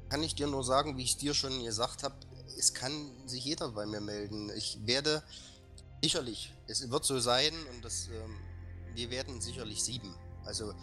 [0.09, 2.17] kann ich dir nur sagen, wie ich es dir schon gesagt habe.
[2.59, 4.51] Es kann sich jeder bei mir melden.
[4.57, 5.23] Ich werde
[6.05, 8.37] sicherlich, es wird so sein und das, ähm,
[8.95, 10.15] wir werden sicherlich sieben.
[10.45, 10.75] Also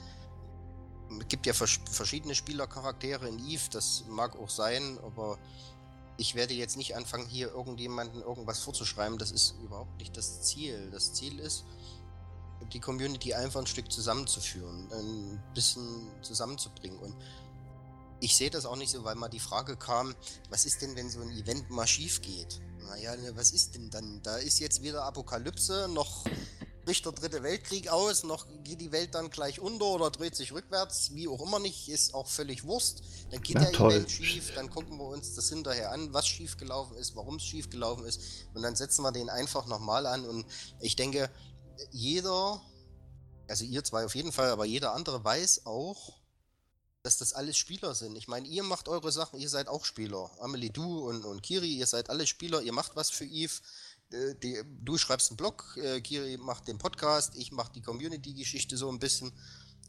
[1.20, 5.38] es gibt ja vers verschiedene Spielercharaktere in Eve, das mag auch sein, aber
[6.18, 9.18] ich werde jetzt nicht anfangen, hier irgendjemanden irgendwas vorzuschreiben.
[9.20, 10.90] Das ist überhaupt nicht das Ziel.
[10.92, 11.66] Das Ziel ist,
[12.74, 16.98] die Community einfach ein Stück zusammenzuführen, ein bisschen zusammenzubringen.
[17.00, 17.16] Und
[18.22, 20.16] ich sehe das auch nicht so, weil mal die Frage kam,
[20.50, 22.62] was ist denn, wenn so ein Event mal schief geht?
[22.88, 24.22] Naja, ne, was ist denn dann?
[24.24, 26.24] Da ist jetzt wieder Apokalypse, noch
[26.86, 30.52] bricht der dritte Weltkrieg aus, noch geht die Welt dann gleich unter oder dreht sich
[30.52, 33.04] rückwärts, wie auch immer nicht, ist auch völlig Wurst.
[33.30, 33.92] Dann geht Na, der toll.
[33.92, 37.44] Event schief, dann gucken wir uns das hinterher an, was schief gelaufen ist, warum es
[37.44, 38.22] schief gelaufen ist
[38.54, 40.46] und dann setzen wir den einfach nochmal an und
[40.80, 41.30] ich denke,
[41.92, 42.62] jeder,
[43.48, 46.21] also ihr zwei auf jeden Fall, aber jeder andere weiß auch,
[47.04, 48.16] dass das alles Spieler sind.
[48.16, 50.30] Ich meine, ihr macht eure Sachen, ihr seid auch Spieler.
[50.40, 53.54] Amelie, du und, und Kiri, ihr seid alle Spieler, ihr macht was für Eve.
[54.12, 58.78] Äh, Die, du schreibst einen Blog, äh, Kiri macht den Podcast, ich mache die Community-Geschichte
[58.78, 59.32] so ein bisschen.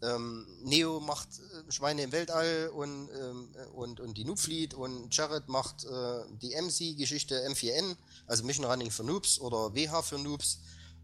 [0.00, 5.14] Ähm, Neo macht äh, Schweine im Weltall und, ähm, äh, und, und die Noobfleet und
[5.14, 7.96] Jared macht äh, die MC-Geschichte M4N,
[8.26, 10.60] also Mission Running für Noobs oder WH für Noobs.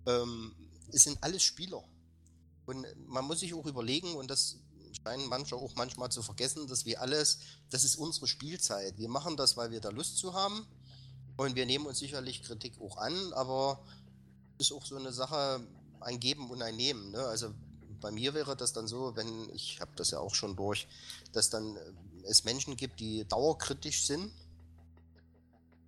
[0.07, 0.55] Ähm,
[0.91, 1.85] es sind alles Spieler.
[2.67, 4.57] Und man muss sich auch überlegen, und das
[5.05, 7.39] scheinen manche auch manchmal zu vergessen, dass wir alles,
[7.71, 8.99] das ist unsere Spielzeit.
[8.99, 10.67] Wir machen das, weil wir da Lust zu haben.
[11.37, 13.85] Und wir nehmen uns sicherlich Kritik auch an, aber
[14.59, 15.61] es ist auch so eine Sache,
[16.01, 17.13] ein Geben und ein Nehmen.
[17.13, 17.21] Ne?
[17.21, 17.55] Also
[18.01, 20.89] bei mir wäre das dann so, wenn, ich habe das ja auch schon durch,
[21.33, 21.81] dass dann äh,
[22.25, 24.33] es Menschen gibt, die dauerkritisch sind,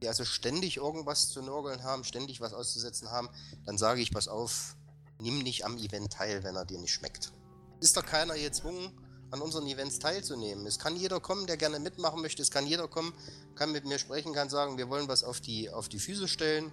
[0.02, 3.28] die also ständig irgendwas zu nörgeln haben, ständig was auszusetzen haben,
[3.66, 4.76] dann sage ich, pass auf,
[5.20, 7.32] nimm nicht am Event teil, wenn er dir nicht schmeckt.
[7.80, 8.92] Ist doch keiner gezwungen,
[9.30, 10.66] an unseren Events teilzunehmen.
[10.66, 12.42] Es kann jeder kommen, der gerne mitmachen möchte.
[12.42, 13.12] Es kann jeder kommen,
[13.54, 16.72] kann mit mir sprechen, kann sagen, wir wollen was auf die, auf die Füße stellen.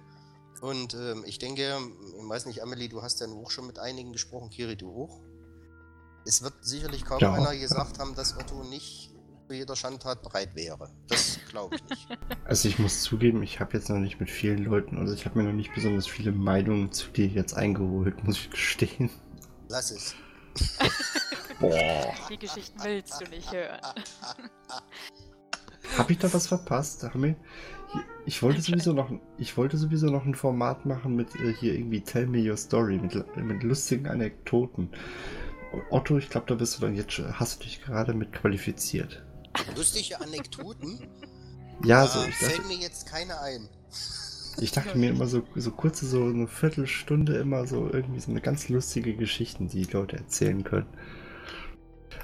[0.60, 1.78] Und ähm, ich denke,
[2.16, 5.20] ich weiß nicht, Amelie, du hast ja auch schon mit einigen gesprochen, Kiri, du auch.
[6.26, 7.32] Es wird sicherlich kaum Ja.
[7.32, 9.14] einer gesagt haben, dass Otto nicht
[9.46, 10.90] zu jeder Schandtat bereit wäre.
[11.06, 12.08] Das glaube ich nicht.
[12.44, 15.38] Also ich muss zugeben, ich habe jetzt noch nicht mit vielen Leuten, also ich habe
[15.38, 19.10] mir noch nicht besonders viele Meinungen zu dir jetzt eingeholt, muss ich gestehen.
[19.68, 20.14] Lass es.
[21.60, 22.14] Boah.
[22.30, 23.80] Die Geschichten willst du nicht hören.
[25.96, 27.02] Habe ich da was verpasst?
[27.02, 27.36] Haben
[28.26, 32.02] ich wollte sowieso noch, ich wollte sowieso noch ein Format machen mit äh, hier irgendwie
[32.02, 34.90] Tell Me Your Story mit, mit lustigen Anekdoten.
[35.90, 39.24] Otto, ich glaube, da bist du dann jetzt, schon- hast du dich gerade mit qualifiziert.
[39.76, 41.08] Lustige Anekdoten.
[41.84, 43.68] Ja, so, ich fällt dachte, mir jetzt keine ein.
[44.60, 48.40] Ich dachte mir immer so, so kurze, so eine Viertelstunde immer so irgendwie so eine
[48.40, 50.88] ganz lustige Geschichten, die die Leute erzählen können.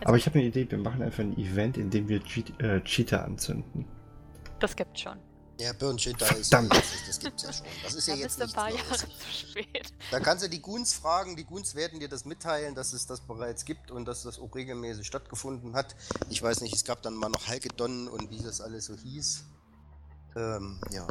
[0.04, 2.80] Aber ich habe eine Idee, wir machen einfach ein Event, in dem wir Cheat, äh,
[2.82, 3.86] Cheater anzünden.
[4.60, 5.18] Das gibt's schon.
[5.60, 6.72] Ja, Burn da ist Verdammt.
[6.74, 7.66] das, das gibt's ja schon.
[7.84, 8.70] Das ist ja Da jetzt bist ein paar.
[8.74, 9.92] Jahre zu spät.
[10.10, 13.20] Da kannst du die Goons fragen, die Goons werden dir das mitteilen, dass es das
[13.20, 15.94] bereits gibt und dass das auch regelmäßig stattgefunden hat.
[16.28, 19.44] Ich weiß nicht, es gab dann mal noch Halkedon und wie das alles so hieß.
[20.36, 21.06] Ähm, ja.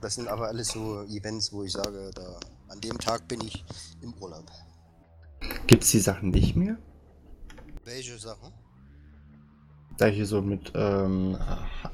[0.00, 3.64] Das sind aber alles so Events, wo ich sage, da an dem Tag bin ich
[4.00, 4.50] im Urlaub.
[5.66, 6.78] Gibt es die Sachen nicht mehr?
[7.84, 8.52] Welche Sachen?
[9.98, 11.36] Da hier so mit, ähm,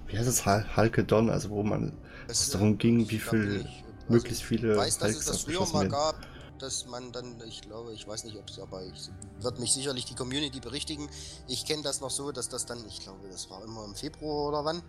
[0.07, 1.97] wie heißt es, Hal- Halkedon, also wo man
[2.29, 5.43] Das, es darum ging, wie viel, ich, also möglichst viele Ich weiß, dass es das
[5.43, 6.15] früher mal gab,
[6.61, 10.05] dass man dann, ich glaube, ich weiß nicht, ob es, aber ich wird mich sicherlich
[10.05, 11.09] die Community berichtigen.
[11.49, 14.49] Ich kenne das noch so, dass das dann, ich glaube, das war immer im Februar
[14.49, 14.83] oder wann.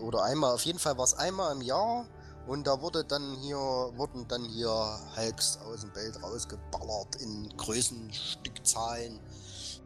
[0.00, 2.06] Oder einmal, auf jeden Fall war es einmal im Jahr
[2.46, 4.70] und da wurde dann hier, wurden dann hier
[5.16, 9.20] Hulks aus dem Bild rausgeballert in Größenstückzahlen.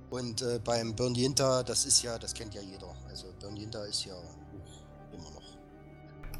[0.08, 2.94] Und äh, beim Burn Yinta, das ist ja, das kennt ja jeder.
[3.08, 4.14] Also Burn Yinta ist ja
[5.12, 5.42] immer noch.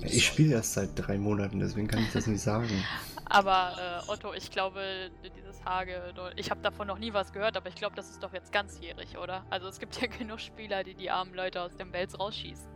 [0.00, 2.68] Ich spiele erst seit drei Monaten, deswegen kann ich das nicht sagen.
[3.28, 7.68] Aber äh, Otto, ich glaube, dieses Hage, ich habe davon noch nie was gehört, aber
[7.68, 9.44] ich glaube, das ist doch jetzt ganzjährig, oder?
[9.50, 12.68] Also es gibt ja genug Spieler, die die armen Leute aus dem Wels rausschießen.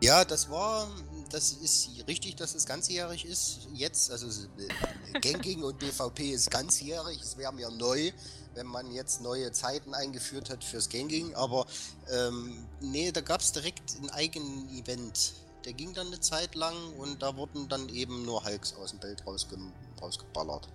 [0.00, 0.88] Ja, das war,
[1.30, 3.66] das ist richtig, dass es ganzjährig ist.
[3.74, 7.20] Jetzt, also äh, Ganking und BVP ist ganzjährig.
[7.20, 8.12] Es wäre mir neu,
[8.54, 11.34] wenn man jetzt neue Zeiten eingeführt hat fürs Ganking.
[11.34, 11.66] Aber
[12.12, 15.32] ähm, nee, da gab es direkt ein eigenen Event.
[15.64, 19.00] Der ging dann eine Zeit lang und da wurden dann eben nur Hulks aus dem
[19.00, 19.58] Bild rausge
[20.00, 20.68] rausgeballert.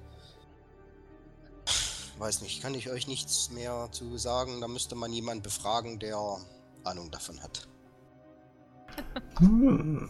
[2.18, 4.60] Weiß nicht, kann ich euch nichts mehr zu sagen.
[4.60, 6.20] Da müsste man jemanden befragen, der
[6.84, 7.70] Ahnung davon hat.
[9.38, 10.10] Hm,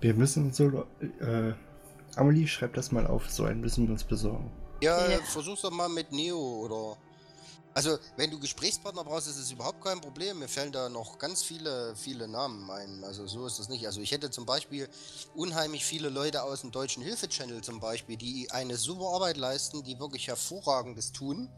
[0.00, 0.86] wir müssen so.
[1.20, 1.52] Äh,
[2.16, 3.30] Amelie, schreib das mal auf.
[3.30, 4.50] So einen müssen wir uns besorgen.
[4.82, 5.18] Ja, ja.
[5.18, 6.96] versuch's doch mal mit Neo oder
[7.74, 10.40] also, wenn du Gesprächspartner brauchst, ist es überhaupt kein Problem.
[10.40, 13.02] Mir fällen da noch ganz viele, viele Namen ein.
[13.04, 13.86] Also, so ist das nicht.
[13.86, 14.88] Also, ich hätte zum Beispiel
[15.34, 19.98] unheimlich viele Leute aus dem Deutschen Hilfe-Channel zum Beispiel, die eine super Arbeit leisten, die
[19.98, 21.48] wirklich hervorragendes tun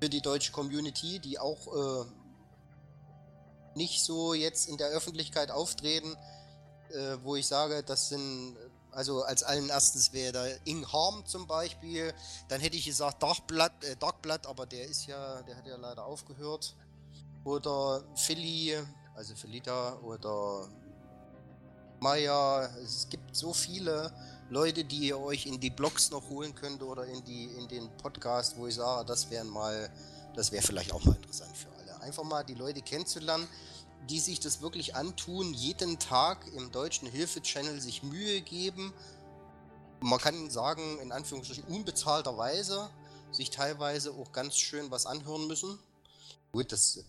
[0.00, 2.04] für die deutsche Community, die auch äh,
[3.78, 6.14] nicht so jetzt in der Öffentlichkeit auftreten,
[6.90, 8.58] äh, wo ich sage, das sind
[8.90, 12.12] also als allen erstens wäre da Ing Harm zum Beispiel.
[12.48, 16.04] Dann hätte ich gesagt Darkblatt, äh, Darkblatt, aber der ist ja, der hat ja leider
[16.04, 16.74] aufgehört.
[17.44, 18.76] Oder Philly,
[19.14, 20.68] also Philita oder
[22.00, 22.64] Maya.
[22.82, 24.12] Es gibt so viele
[24.50, 27.96] Leute, die ihr euch in die Blogs noch holen könnt oder in die in den
[27.98, 29.90] Podcast, wo ich sage, das wären mal,
[30.34, 31.77] das wäre vielleicht auch mal interessant für alle.
[32.00, 33.48] Einfach mal die Leute kennenzulernen
[34.08, 38.92] die sich das wirklich antun, jeden Tag im deutschen Hilfe-Channel sich Mühe geben.
[40.00, 42.90] Man kann sagen, in Anführungsstrichen unbezahlterweise,
[43.32, 45.78] sich teilweise auch ganz schön was anhören müssen.
[46.52, 47.04] Gut, das,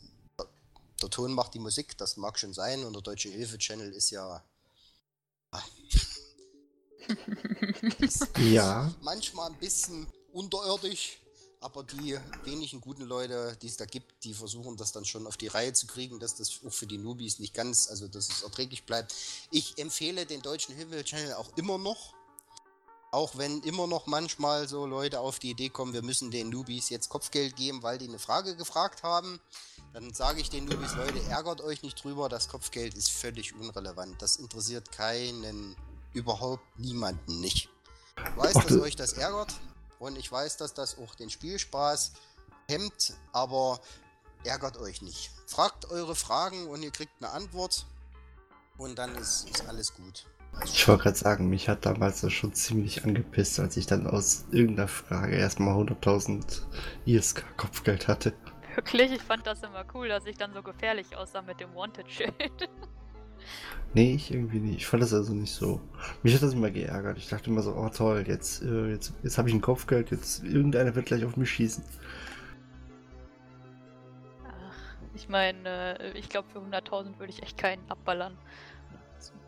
[1.01, 4.43] der Ton macht die Musik, das mag schon sein, und der Deutsche Hilfe-Channel ist ja.
[7.99, 8.93] ist ja.
[9.01, 11.19] Manchmal ein bisschen unterirdisch,
[11.61, 15.37] aber die wenigen guten Leute, die es da gibt, die versuchen das dann schon auf
[15.37, 18.43] die Reihe zu kriegen, dass das auch für die Nubis nicht ganz, also dass es
[18.43, 19.13] erträglich bleibt.
[19.51, 22.13] Ich empfehle den deutschen Himmel-Channel auch immer noch.
[23.11, 26.89] Auch wenn immer noch manchmal so Leute auf die Idee kommen, wir müssen den Nubis
[26.89, 29.39] jetzt Kopfgeld geben, weil die eine Frage gefragt haben,
[29.93, 34.21] dann sage ich den Nubis, Leute, ärgert euch nicht drüber, das Kopfgeld ist völlig unrelevant.
[34.21, 35.75] Das interessiert keinen,
[36.13, 37.69] überhaupt niemanden nicht.
[38.17, 39.53] Ich weiß, dass euch das ärgert,
[39.99, 42.13] und ich weiß, dass das auch den Spielspaß
[42.67, 43.79] hemmt, aber
[44.43, 45.31] ärgert euch nicht.
[45.45, 47.85] Fragt eure Fragen und ihr kriegt eine Antwort
[48.77, 50.25] und dann ist, ist alles gut.
[50.65, 54.45] Ich wollte gerade sagen, mich hat damals das schon ziemlich angepisst, als ich dann aus
[54.51, 56.61] irgendeiner Frage erstmal 100.000
[57.05, 58.33] ISK Kopfgeld hatte.
[58.75, 59.11] Wirklich?
[59.11, 62.69] Ich fand das immer cool, dass ich dann so gefährlich aussah mit dem Wanted-Schild.
[63.93, 64.77] Nee, ich irgendwie nicht.
[64.77, 65.81] Ich fand das also nicht so.
[66.21, 67.17] Mich hat das immer geärgert.
[67.17, 70.43] Ich dachte immer so, oh toll, jetzt, äh, jetzt, jetzt habe ich ein Kopfgeld, jetzt
[70.43, 71.83] irgendeiner wird gleich auf mich schießen.
[74.45, 74.75] Ach,
[75.15, 78.37] ich meine, äh, ich glaube für 100.000 würde ich echt keinen abballern.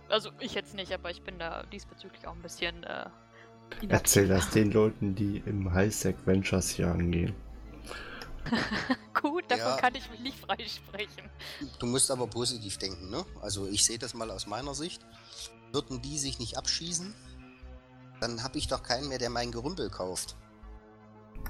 [0.10, 2.84] Also ich jetzt nicht, aber ich bin da diesbezüglich auch ein bisschen.
[2.84, 3.06] Äh,
[3.88, 7.34] Erzähl das den Leuten, die im High-Sec Ventures hier angehen.
[9.22, 9.78] Gut, davon ja.
[9.78, 11.30] kann ich mich nicht freisprechen.
[11.80, 13.26] Du musst aber positiv denken, ne?
[13.42, 15.06] Also ich sehe das mal aus meiner Sicht.
[15.72, 17.14] Würden die sich nicht abschießen,
[18.20, 20.36] dann habe ich doch keinen mehr, der mein Gerümpel kauft.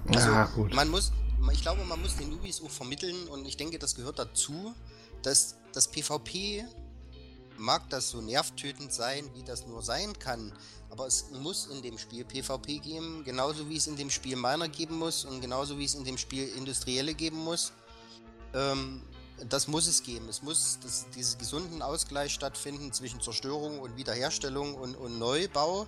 [0.07, 0.73] Also ja, gut.
[0.73, 1.11] man muss,
[1.51, 4.73] ich glaube, man muss den Nubis auch vermitteln und ich denke, das gehört dazu,
[5.21, 6.65] dass das PvP
[7.61, 10.51] mag das so nervtötend sein, wie das nur sein kann,
[10.89, 14.67] aber es muss in dem Spiel PvP geben, genauso wie es in dem Spiel Miner
[14.67, 17.71] geben muss und genauso wie es in dem Spiel Industrielle geben muss.
[18.53, 19.01] Ähm,
[19.49, 20.27] das muss es geben.
[20.29, 25.87] Es muss das, diesen gesunden Ausgleich stattfinden zwischen Zerstörung und Wiederherstellung und, und Neubau,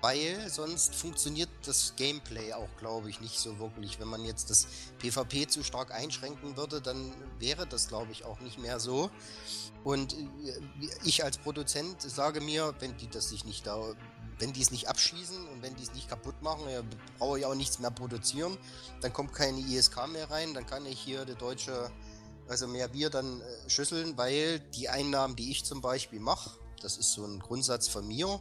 [0.00, 4.00] weil sonst funktioniert das Gameplay auch, glaube ich, nicht so wirklich.
[4.00, 4.66] Wenn man jetzt das
[4.98, 9.10] PvP zu stark einschränken würde, dann wäre das, glaube ich, auch nicht mehr so.
[9.84, 10.18] Und äh,
[11.04, 13.94] ich als Produzent sage mir, wenn die das sich nicht da
[14.40, 16.80] wenn die es nicht abschießen und wenn die es nicht kaputt machen, ja,
[17.18, 18.56] brauche ich auch nichts mehr produzieren.
[19.02, 21.90] Dann kommt keine ISK mehr rein, dann kann ich hier der deutsche,
[22.48, 26.96] also mehr Bier dann äh, schüsseln, weil die Einnahmen, die ich zum Beispiel mache, das
[26.96, 28.40] ist so ein Grundsatz von mir.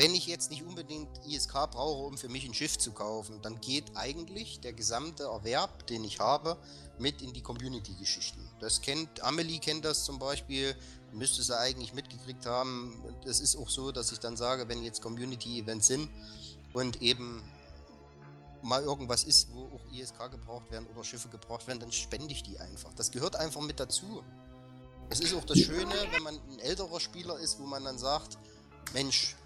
[0.00, 3.60] Wenn ich jetzt nicht unbedingt ISK brauche, um für mich ein Schiff zu kaufen, dann
[3.60, 6.56] geht eigentlich der gesamte Erwerb, den ich habe,
[6.98, 8.40] mit in die Community-Geschichten.
[8.60, 10.74] Das kennt, Amelie kennt das zum Beispiel,
[11.12, 12.98] müsste sie eigentlich mitgekriegt haben.
[13.26, 16.08] Es ist auch so, dass ich dann sage, wenn jetzt Community-Events sind
[16.72, 17.42] und eben
[18.62, 22.42] mal irgendwas ist, wo auch ISK gebraucht werden oder Schiffe gebraucht werden, dann spende ich
[22.42, 22.94] die einfach.
[22.94, 24.24] Das gehört einfach mit dazu.
[25.10, 28.38] Es ist auch das Schöne, wenn man ein älterer Spieler ist, wo man dann sagt,
[28.94, 29.36] Mensch,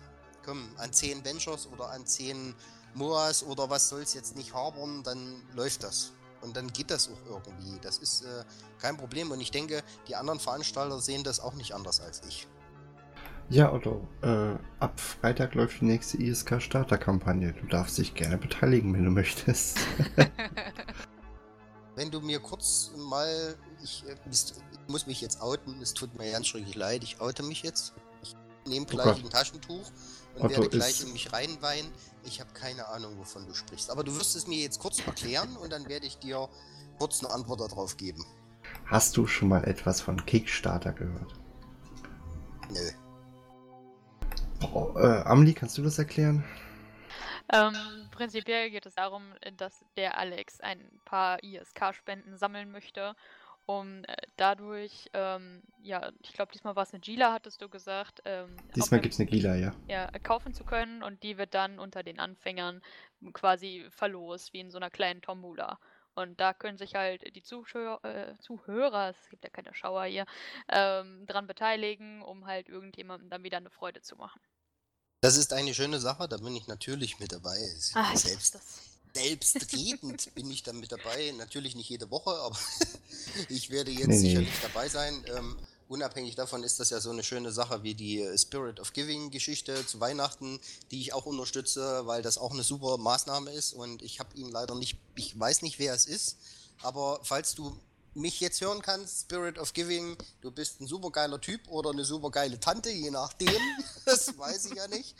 [0.44, 2.54] komm, an 10 Ventures oder an 10
[2.94, 6.12] Moas oder was soll es jetzt nicht habern, dann läuft das.
[6.42, 7.78] Und dann geht das auch irgendwie.
[7.80, 8.44] Das ist äh,
[8.78, 9.30] kein Problem.
[9.30, 12.46] Und ich denke, die anderen Veranstalter sehen das auch nicht anders als ich.
[13.50, 17.52] Ja, Otto, äh, ab Freitag läuft die nächste ISK-Starterkampagne.
[17.52, 19.78] Du darfst dich gerne beteiligen, wenn du möchtest.
[21.94, 23.56] wenn du mir kurz mal.
[23.82, 24.54] Ich, äh, ich,
[24.86, 27.94] muss mich jetzt outen, es tut mir ganz schrecklich leid, ich oute mich jetzt.
[28.22, 28.34] Ich
[28.66, 29.90] nehme oh gleich oh ein Taschentuch
[30.36, 31.90] und Otto werde gleich in mich reinweinen.
[32.24, 33.90] Ich habe keine Ahnung, wovon du sprichst.
[33.90, 36.48] Aber du wirst es mir jetzt kurz erklären und dann werde ich dir
[36.98, 38.24] kurz eine Antwort darauf geben.
[38.86, 41.34] Hast du schon mal etwas von Kickstarter gehört?
[42.70, 42.90] Nö.
[44.72, 46.44] Oh, äh, Amli, kannst du das erklären?
[47.52, 47.74] Ähm,
[48.10, 49.22] prinzipiell geht es darum,
[49.58, 53.14] dass der Alex ein paar ISK-Spenden sammeln möchte,
[53.66, 58.20] um äh, dadurch, ähm, ja, ich glaube, diesmal war es eine Gila, hattest du gesagt.
[58.24, 59.74] Ähm, diesmal gibt es eine Gila, ja.
[59.88, 62.82] Ja, kaufen zu können und die wird dann unter den Anfängern
[63.32, 65.78] quasi verlost, wie in so einer kleinen Tombola.
[66.14, 70.26] Und da können sich halt die Zuschauer, äh, Zuhörer, es gibt ja keine Schauer hier,
[70.68, 74.40] ähm, dran beteiligen, um halt irgendjemandem dann wieder eine Freude zu machen.
[75.22, 77.56] Das ist eine schöne Sache, da bin ich natürlich mit dabei.
[77.94, 78.60] Ach, selbst,
[79.14, 81.32] selbstredend bin ich dann mit dabei.
[81.38, 82.58] Natürlich nicht jede Woche, aber
[83.48, 84.68] ich werde jetzt nee, sicherlich nee.
[84.68, 85.24] dabei sein.
[85.34, 85.56] Ähm,
[85.88, 89.30] unabhängig davon ist das ja so eine schöne Sache wie die äh, Spirit of Giving
[89.30, 90.60] Geschichte zu Weihnachten,
[90.90, 94.50] die ich auch unterstütze, weil das auch eine super Maßnahme ist und ich habe ihn
[94.50, 96.36] leider nicht, ich weiß nicht, wer es ist,
[96.82, 97.78] aber falls du
[98.14, 102.60] mich jetzt hören kannst, Spirit of Giving, du bist ein supergeiler Typ oder eine supergeile
[102.60, 103.48] Tante, je nachdem.
[104.04, 105.14] das weiß ich ja nicht.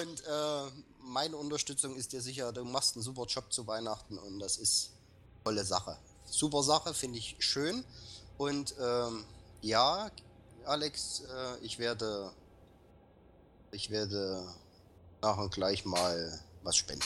[0.00, 4.38] Und äh, meine Unterstützung ist dir sicher, du machst einen super Job zu Weihnachten und
[4.38, 4.92] das ist
[5.44, 5.96] tolle Sache.
[6.24, 7.84] Super Sache, finde ich schön.
[8.38, 9.24] Und ähm,
[9.60, 10.10] ja,
[10.64, 12.32] Alex, äh, ich werde
[13.72, 14.46] ich werde
[15.22, 17.04] nach und gleich mal was spenden.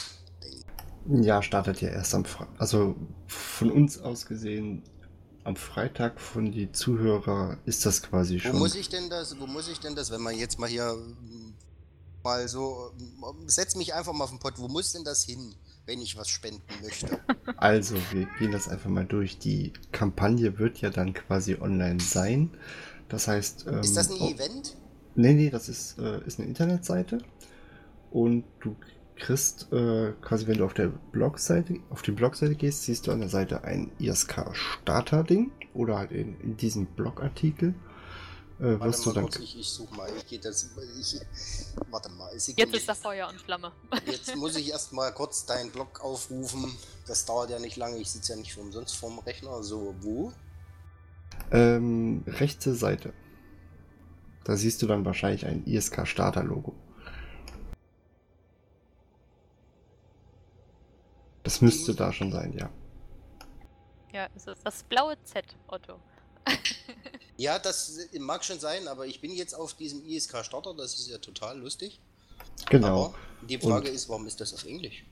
[1.07, 2.61] Ja, startet ja erst am Freitag.
[2.61, 2.97] Also
[3.27, 4.83] von uns aus gesehen
[5.45, 8.55] am Freitag von die Zuhörer ist das quasi schon.
[8.55, 10.97] Wo muss ich denn das, wo muss ich denn das, wenn man jetzt mal hier
[12.25, 12.93] mal so,
[13.47, 15.55] setz mich einfach mal auf den Pott, wo muss denn das hin,
[15.87, 17.21] wenn ich was spenden möchte?
[17.57, 19.39] Also, wir gehen das einfach mal durch.
[19.39, 22.51] Die Kampagne wird ja dann quasi online sein.
[23.09, 23.67] Das heißt.
[23.69, 24.77] Ähm, ist das ein oh, Event?
[25.15, 27.19] Nee, nee, das ist, äh, ist eine Internetseite.
[28.11, 28.77] Und du
[29.17, 33.21] kriegst äh, quasi, wenn du auf der Blogseite, auf die Blogseite gehst, siehst du an
[33.21, 37.75] der Seite ein ISK-Starter-Ding oder halt in, in diesem Blogartikel.
[38.61, 41.21] Äh, warte wirst mal du dann kurz, ich, ich such mal, ich das, ich,
[41.91, 42.33] warte mal.
[42.33, 43.73] Jetzt ist das Feuer und Flamme.
[44.07, 46.77] Jetzt muss ich erstmal kurz deinen Blog aufrufen.
[47.07, 49.63] Das dauert ja nicht lange, ich sitze ja nicht umsonst vorm Rechner.
[49.65, 50.33] So, wo?
[51.51, 53.13] Ähm, rechte Seite.
[54.45, 56.75] Da siehst du dann wahrscheinlich ein ISK-Starter-Logo.
[61.43, 62.71] Das müsste da schon sein, ja.
[64.13, 65.99] Ja, es ist das blaue Z, Otto.
[67.37, 71.19] ja, das mag schon sein, aber ich bin jetzt auf diesem ISK-Starter, das ist ja
[71.19, 72.01] total lustig.
[72.71, 73.07] Genau.
[73.07, 73.15] Aber
[73.49, 75.05] die Frage Und ist, warum ist das auf Englisch?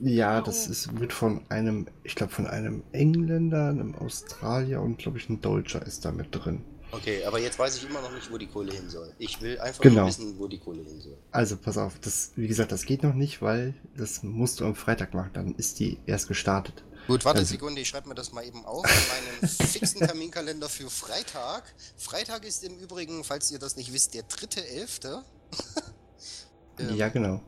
[0.00, 5.18] Ja, das ist, wird von einem, ich glaube, von einem Engländer, einem Australier und, glaube
[5.18, 6.64] ich, ein Deutscher ist da mit drin.
[6.90, 9.12] Okay, aber jetzt weiß ich immer noch nicht, wo die Kohle hin soll.
[9.18, 10.06] Ich will einfach genau.
[10.06, 11.18] wissen, wo die Kohle hin soll.
[11.32, 14.74] Also pass auf, das, wie gesagt, das geht noch nicht, weil das musst du am
[14.74, 16.82] Freitag machen, dann ist die erst gestartet.
[17.08, 20.06] Gut, warte also, eine Sekunde, ich schreibe mir das mal eben auf in meinen fixen
[20.06, 21.64] Terminkalender für Freitag.
[21.96, 25.24] Freitag ist im Übrigen, falls ihr das nicht wisst, der dritte Elfte.
[26.78, 27.40] ähm, ja, genau.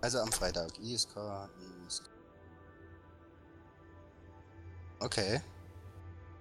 [0.00, 1.16] Also am Freitag, ISK,
[1.88, 2.04] ISK.
[5.00, 5.40] Okay.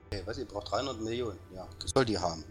[0.06, 1.40] Okay, was, ihr braucht 300 Millionen.
[1.52, 2.44] Ja, soll die haben.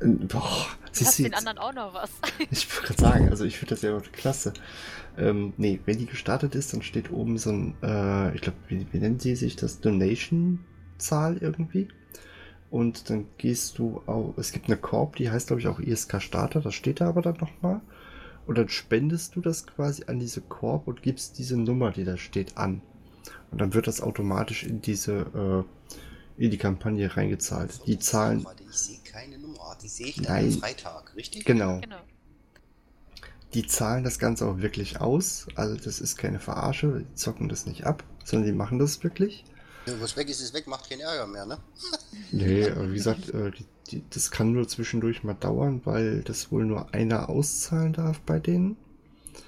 [0.00, 0.66] Boah,
[0.98, 2.10] du den anderen auch noch was?
[2.50, 4.52] ich würde gerade sagen, also ich finde das ja klasse.
[5.16, 8.86] Ähm, nee, wenn die gestartet ist, dann steht oben so ein, äh, ich glaube, wie,
[8.92, 9.80] wie nennen sie sich das?
[9.80, 11.88] Donation-Zahl irgendwie.
[12.70, 16.20] Und dann gehst du auch, es gibt eine Korb, die heißt glaube ich auch ISK
[16.20, 17.80] Starter, das steht da aber dann nochmal.
[18.46, 22.16] Und dann spendest du das quasi an diese Korb und gibst diese Nummer, die da
[22.16, 22.82] steht, an.
[23.50, 25.66] Und dann wird das automatisch in diese
[26.38, 27.80] äh, in die Kampagne reingezahlt.
[27.86, 28.46] Die Zahlen.
[28.70, 31.44] Ich sehe keine Nummer, die sehe ich dann am Freitag, richtig?
[31.44, 31.80] Genau.
[31.80, 32.00] genau.
[33.54, 35.46] Die zahlen das Ganze auch wirklich aus.
[35.54, 39.44] Also das ist keine Verarsche, die zocken das nicht ab, sondern die machen das wirklich.
[39.86, 41.58] Ja, was weg ist, ist weg, macht keinen Ärger mehr, ne?
[42.30, 46.52] nee, aber wie gesagt, äh, die, die, das kann nur zwischendurch mal dauern, weil das
[46.52, 48.76] wohl nur einer auszahlen darf bei denen.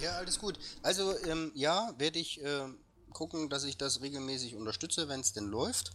[0.00, 0.58] Ja, alles gut.
[0.82, 2.62] Also, ähm, ja, werde ich äh,
[3.12, 5.92] gucken, dass ich das regelmäßig unterstütze, wenn es denn läuft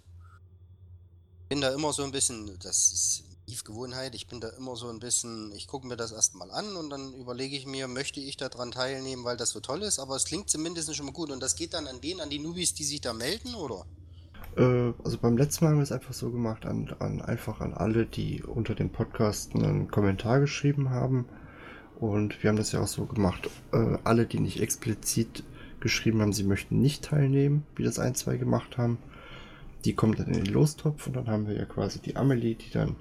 [1.49, 3.23] bin da immer so ein bisschen, das ist
[3.65, 6.89] Gewohnheit, ich bin da immer so ein bisschen, ich gucke mir das erstmal an und
[6.89, 10.25] dann überlege ich mir, möchte ich daran teilnehmen, weil das so toll ist, aber es
[10.25, 11.31] klingt zumindest schon mal gut.
[11.31, 13.85] Und das geht dann an denen, an die Nubis, die sich da melden, oder?
[14.57, 17.73] Äh, also beim letzten Mal haben wir es einfach so gemacht, an, an, einfach an
[17.73, 21.25] alle, die unter dem Podcast einen Kommentar geschrieben haben.
[21.99, 25.43] Und wir haben das ja auch so gemacht, äh, alle, die nicht explizit
[25.79, 28.97] geschrieben haben, sie möchten nicht teilnehmen, wie das ein, zwei gemacht haben,
[29.85, 31.07] die kommen dann in den Lostopf.
[31.07, 32.95] Und dann haben wir ja quasi die Amelie, die dann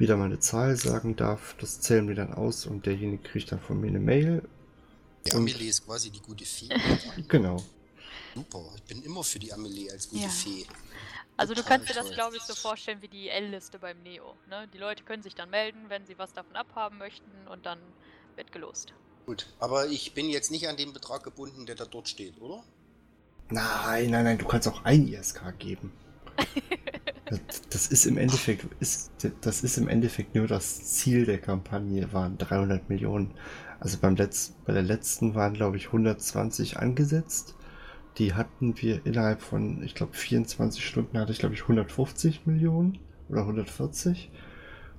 [0.00, 1.54] wieder mal eine Zahl sagen darf.
[1.60, 4.42] Das zählen wir dann aus und derjenige kriegt dann von mir eine Mail.
[5.26, 6.68] Die Amelie ist quasi die gute Fee.
[7.28, 7.62] genau.
[8.34, 10.28] Super, ich bin immer für die Amelie als gute ja.
[10.28, 10.64] Fee.
[11.36, 14.34] Also du kannst dir das, glaube ich, so vorstellen wie die L-Liste beim Neo.
[14.48, 14.68] Ne?
[14.72, 17.78] Die Leute können sich dann melden, wenn sie was davon abhaben möchten und dann
[18.36, 18.94] wird gelost.
[19.26, 22.62] Gut, aber ich bin jetzt nicht an den Betrag gebunden, der da dort steht, oder?
[23.50, 25.92] Nein, nein, nein, du kannst auch ein ISK geben.
[27.70, 29.10] das, ist im Endeffekt, ist,
[29.40, 33.32] das ist im Endeffekt nur das Ziel der Kampagne, waren 300 Millionen.
[33.78, 37.54] Also beim Letz, bei der letzten waren, glaube ich, 120 angesetzt.
[38.18, 42.98] Die hatten wir innerhalb von, ich glaube, 24 Stunden hatte ich, glaube ich, 150 Millionen
[43.28, 44.30] oder 140.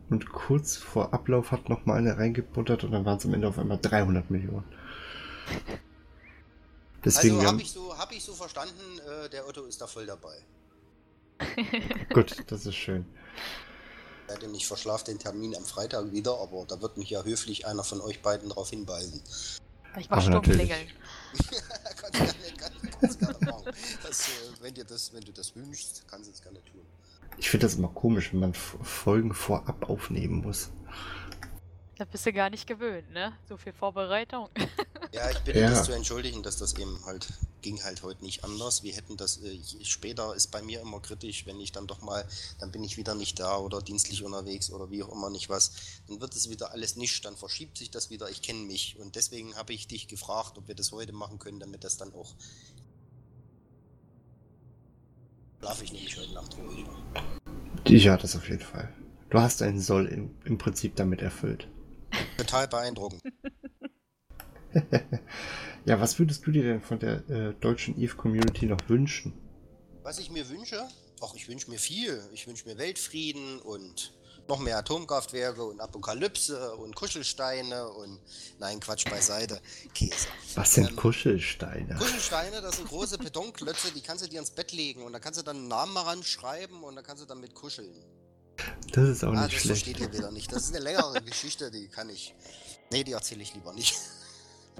[0.09, 3.47] Und kurz vor Ablauf hat noch mal eine reingebuttert und dann waren es am Ende
[3.47, 4.65] auf einmal 300 Millionen.
[7.03, 10.05] Deswegen also habe ich, so, hab ich so verstanden, äh, der Otto ist da voll
[10.05, 10.35] dabei.
[12.13, 13.05] Gut, das ist schön.
[14.53, 17.99] Ich verschlafe den Termin am Freitag wieder, aber da wird mich ja höflich einer von
[18.01, 19.21] euch beiden darauf hinweisen.
[19.99, 20.87] Ich war stumm klingeln.
[23.01, 24.31] Das, äh,
[24.61, 26.81] wenn, dir das, wenn du das wünschst, kannst du es gerne tun.
[27.37, 30.69] Ich finde das immer komisch, wenn man Folgen vorab aufnehmen muss.
[32.01, 33.31] Da bist du gar nicht gewöhnt, ne?
[33.47, 34.49] So viel Vorbereitung.
[35.13, 35.69] Ja, ich bitte ja.
[35.69, 37.27] das zu entschuldigen, dass das eben halt
[37.61, 38.81] ging halt heute nicht anders.
[38.81, 42.25] Wir hätten das äh, später ist bei mir immer kritisch, wenn ich dann doch mal,
[42.59, 45.73] dann bin ich wieder nicht da oder dienstlich unterwegs oder wie auch immer nicht was.
[46.07, 48.29] Dann wird es wieder alles nicht, dann verschiebt sich das wieder.
[48.29, 51.59] Ich kenne mich und deswegen habe ich dich gefragt, ob wir das heute machen können,
[51.59, 52.33] damit das dann auch
[55.59, 56.95] schlafe ich nämlich heute Nacht ruhiger.
[57.85, 58.93] Ja, das auf jeden Fall.
[59.29, 61.67] Du hast einen Soll im, im Prinzip damit erfüllt.
[62.37, 63.21] Total beeindruckend.
[65.85, 69.33] ja, was würdest du dir denn von der äh, deutschen EVE-Community noch wünschen?
[70.03, 70.87] Was ich mir wünsche?
[71.21, 72.21] Ach, ich wünsche mir viel.
[72.33, 74.13] Ich wünsche mir Weltfrieden und
[74.47, 78.19] noch mehr Atomkraftwerke und Apokalypse und Kuschelsteine und
[78.59, 79.61] nein, Quatsch beiseite.
[79.93, 80.27] Käse.
[80.55, 81.95] Was sind ähm, Kuschelsteine?
[81.95, 85.39] Kuschelsteine, das sind große Betonklötze, die kannst du dir ins Bett legen und da kannst
[85.39, 87.93] du dann einen Namen ran schreiben und dann kannst du damit kuscheln.
[88.91, 89.87] Das ist auch ah, nicht das schlecht.
[89.87, 90.51] Das versteht ihr wieder nicht.
[90.51, 92.35] Das ist eine längere Geschichte, die kann ich.
[92.91, 93.97] Nee, die erzähle ich lieber nicht.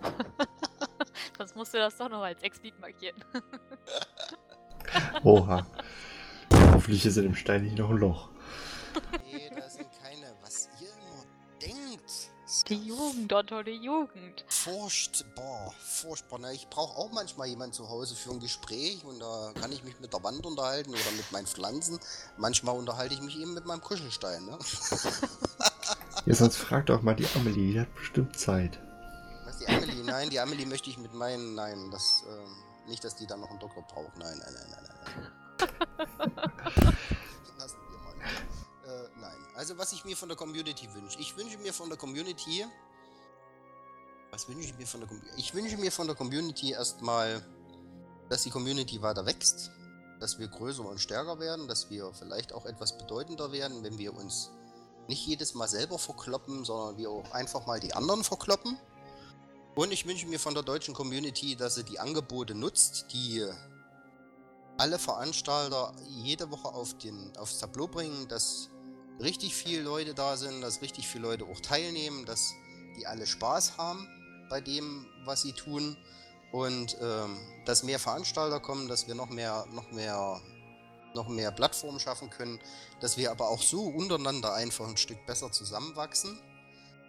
[1.38, 3.24] Sonst musst du das doch noch als Exit markieren.
[5.24, 5.66] Oha.
[6.52, 8.30] Hoffentlich ist in dem Stein nicht noch ein Loch.
[9.24, 9.50] Nee,
[12.72, 14.46] Die Jugend, Otto, die Jugend.
[14.48, 16.40] Furchtbar, furchtbar.
[16.42, 19.84] Na, ich brauche auch manchmal jemanden zu Hause für ein Gespräch und da kann ich
[19.84, 22.00] mich mit der Wand unterhalten oder mit meinen Pflanzen.
[22.38, 24.46] Manchmal unterhalte ich mich eben mit meinem Kuschelstein.
[24.46, 24.58] Ne?
[26.26, 28.80] ja, sonst frag doch mal die Amelie, die hat bestimmt Zeit
[29.62, 33.28] die Amelie, nein, die Amelie möchte ich mit meinen, nein, das, äh, nicht, dass die
[33.28, 35.68] dann noch einen Doktor braucht, nein, nein, nein, nein,
[36.80, 36.98] nein.
[39.62, 42.66] also was ich mir von der Community wünsche, ich wünsche mir von der Community,
[44.32, 45.40] was wünsche ich mir von der Community?
[45.40, 47.46] Ich wünsche mir von der Community erstmal,
[48.28, 49.70] dass die Community weiter wächst,
[50.20, 54.16] dass wir größer und stärker werden, dass wir vielleicht auch etwas bedeutender werden, wenn wir
[54.16, 54.50] uns
[55.08, 58.80] nicht jedes Mal selber verkloppen, sondern wir auch einfach mal die anderen verkloppen.
[59.76, 63.48] Und ich wünsche mir von der deutschen Community, dass sie die Angebote nutzt, die
[64.80, 68.72] alle Veranstalter jede Woche auf den, aufs Tableau bringen, dass
[69.20, 72.54] richtig viele Leute da sind, dass richtig viele Leute auch teilnehmen, dass
[72.98, 74.08] die alle Spaß haben
[74.50, 75.98] bei dem, was sie tun.
[76.52, 80.42] Und ähm, dass mehr Veranstalter kommen, dass wir noch mehr, noch mehr,
[81.14, 82.60] noch mehr Plattformen schaffen können,
[83.00, 86.38] dass wir aber auch so untereinander einfach ein Stück besser zusammenwachsen.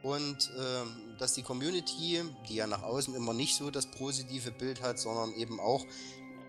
[0.05, 4.83] Und ähm, dass die Community, die ja nach außen immer nicht so das positive Bild
[4.83, 5.85] hat, sondern eben auch,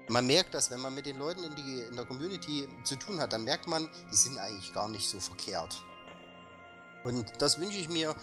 [0.10, 3.20] man merkt das, wenn man mit den Leuten in, die, in der Community zu tun
[3.20, 5.84] hat, dann merkt man, die sind eigentlich gar nicht so verkehrt.
[7.04, 8.16] Und das wünsche ich mir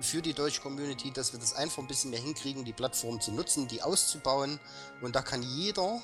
[0.00, 3.32] für die deutsche Community, dass wir das einfach ein bisschen mehr hinkriegen, die Plattform zu
[3.32, 4.58] nutzen, die auszubauen.
[5.00, 6.00] Und da kann jeder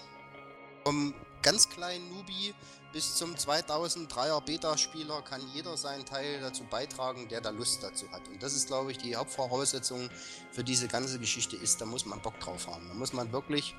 [0.85, 2.55] vom ganz kleinen Nubi
[2.93, 8.27] bis zum 2003er Beta-Spieler kann jeder seinen Teil dazu beitragen, der da Lust dazu hat.
[8.29, 10.11] Und das ist, glaube ich, die Hauptvoraussetzung
[10.51, 12.89] für diese ganze Geschichte ist, da muss man Bock drauf haben.
[12.89, 13.77] Da muss man wirklich,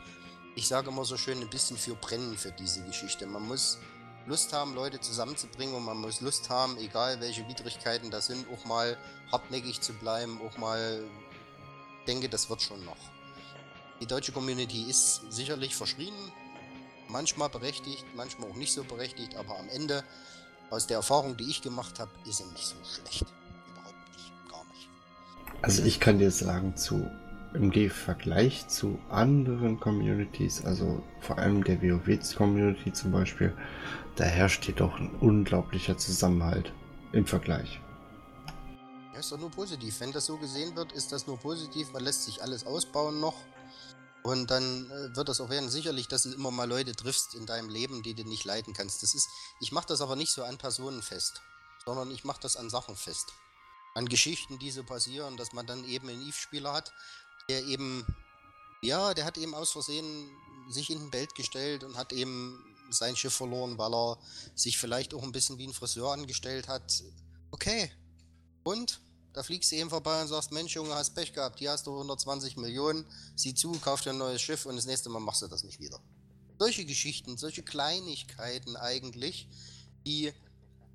[0.55, 3.25] ich sage immer so schön, ein bisschen für brennen für diese Geschichte.
[3.25, 3.77] Man muss
[4.27, 8.65] Lust haben, Leute zusammenzubringen und man muss Lust haben, egal welche Widrigkeiten da sind, auch
[8.65, 8.97] mal
[9.31, 11.03] hartnäckig zu bleiben, auch mal,
[12.07, 12.97] denke, das wird schon noch.
[13.99, 16.13] Die deutsche Community ist sicherlich verschrien,
[17.11, 20.03] Manchmal berechtigt, manchmal auch nicht so berechtigt, aber am Ende,
[20.69, 23.25] aus der Erfahrung, die ich gemacht habe, ist er nicht so schlecht.
[23.69, 24.87] Überhaupt nicht, gar nicht.
[25.61, 27.11] Also ich kann dir sagen, zu
[27.53, 33.55] im Vergleich zu anderen Communities, also vor allem der WoW-Community zum Beispiel,
[34.15, 36.73] da herrscht jedoch ein unglaublicher Zusammenhalt
[37.11, 37.81] im Vergleich.
[39.13, 39.99] Ja, ist doch nur positiv.
[39.99, 41.91] Wenn das so gesehen wird, ist das nur positiv.
[41.91, 43.35] Man lässt sich alles ausbauen noch.
[44.23, 45.69] Und dann äh, wird das auch werden.
[45.69, 49.01] Sicherlich, dass du immer mal Leute triffst in deinem Leben, die du nicht leiten kannst.
[49.01, 49.29] Das ist,
[49.59, 51.41] ich mache das aber nicht so an Personen fest,
[51.85, 53.33] sondern ich mache das an Sachen fest.
[53.95, 56.93] An Geschichten, die so passieren, dass man dann eben einen Eve-Spieler hat,
[57.49, 58.05] der eben,
[58.81, 60.29] ja, der hat eben aus Versehen
[60.69, 64.17] sich in ein Bild gestellt und hat eben sein Schiff verloren, weil er
[64.55, 67.03] sich vielleicht auch ein bisschen wie ein Friseur angestellt hat.
[67.51, 67.91] Okay.
[68.63, 68.99] Und?
[69.33, 71.93] Da fliegst du eben vorbei und sagst, Mensch Junge, hast Pech gehabt, hier hast du
[71.93, 75.47] 120 Millionen, sieh zu, kauf dir ein neues Schiff und das nächste Mal machst du
[75.47, 76.01] das nicht wieder.
[76.59, 79.47] Solche Geschichten, solche Kleinigkeiten eigentlich,
[80.05, 80.33] die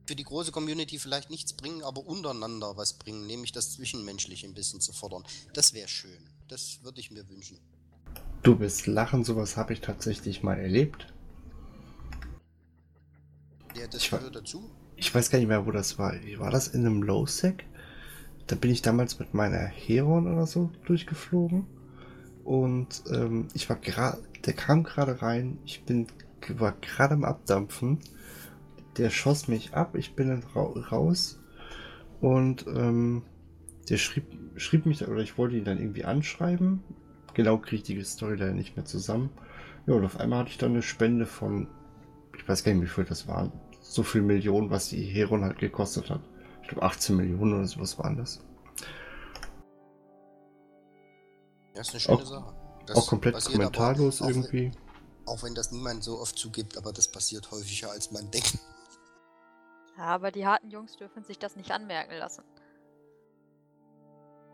[0.07, 4.55] für die große Community vielleicht nichts bringen, aber untereinander was bringen, nämlich das Zwischenmenschliche ein
[4.55, 5.25] bisschen zu fordern.
[5.55, 6.29] Das wäre schön.
[6.49, 7.59] Das würde ich mir wünschen.
[8.43, 11.13] Du bist lachen, sowas habe ich tatsächlich mal erlebt.
[13.75, 14.71] Ja, das gehört dazu.
[14.97, 16.15] Ich weiß gar nicht mehr, wo das war.
[16.39, 17.65] War das in einem Low-Sec?
[18.47, 21.67] Da bin ich damals mit meiner Heron oder so durchgeflogen.
[22.45, 26.07] Und ähm, ich war gerade, der kam gerade rein, ich bin,
[26.49, 27.99] war gerade am Abdampfen.
[28.97, 31.41] Der schoss mich ab, ich bin dann ra raus
[32.21, 33.25] und ähm,
[33.91, 34.25] der schrieb,
[34.57, 36.83] schrieb mich, oder ich wollte ihn dann irgendwie anschreiben.
[37.35, 39.31] Genau kriege ich die Story leider nicht mehr zusammen.
[39.87, 41.69] Ja, und auf einmal hatte ich dann eine Spende von,
[42.37, 43.53] ich weiß gar nicht, wie viel das waren.
[43.81, 46.21] So viel Millionen, was die Heron halt gekostet hat.
[46.63, 48.41] Ich glaube 18 Millionen oder sowas waren das.
[51.75, 52.55] Ja, ist eine schöne auch, Sache.
[52.87, 54.73] Das auch komplett kommentarlos auch, irgendwie.
[55.27, 58.59] Auch wenn das niemand so oft zugibt, aber das passiert häufiger als man denkt.
[59.97, 62.43] Ja, aber die harten Jungs dürfen sich das nicht anmerken lassen.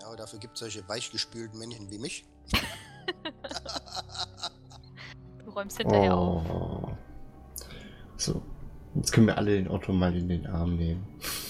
[0.03, 2.25] Ja, aber dafür gibt es solche weichgespülten Männchen wie mich.
[5.45, 6.43] du räumst hinterher oh.
[6.43, 6.97] auf.
[8.17, 8.43] So,
[8.95, 11.07] Jetzt können wir alle den Otto mal in den Arm nehmen.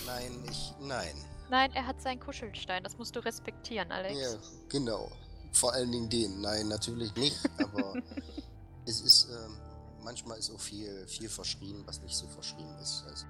[0.06, 0.74] Nein, ich.
[0.80, 1.14] Nein.
[1.50, 2.84] Nein, er hat seinen Kuschelstein.
[2.84, 4.20] Das musst du respektieren, Alex.
[4.20, 4.38] Ja,
[4.68, 5.10] genau.
[5.52, 6.40] Vor allen Dingen den.
[6.40, 7.38] Nein, natürlich nicht.
[7.58, 7.94] Aber
[8.86, 9.30] es ist.
[9.30, 9.56] Ähm,
[10.04, 13.04] manchmal ist auch viel, viel verschrien, was nicht so verschrien ist.
[13.08, 13.26] Also,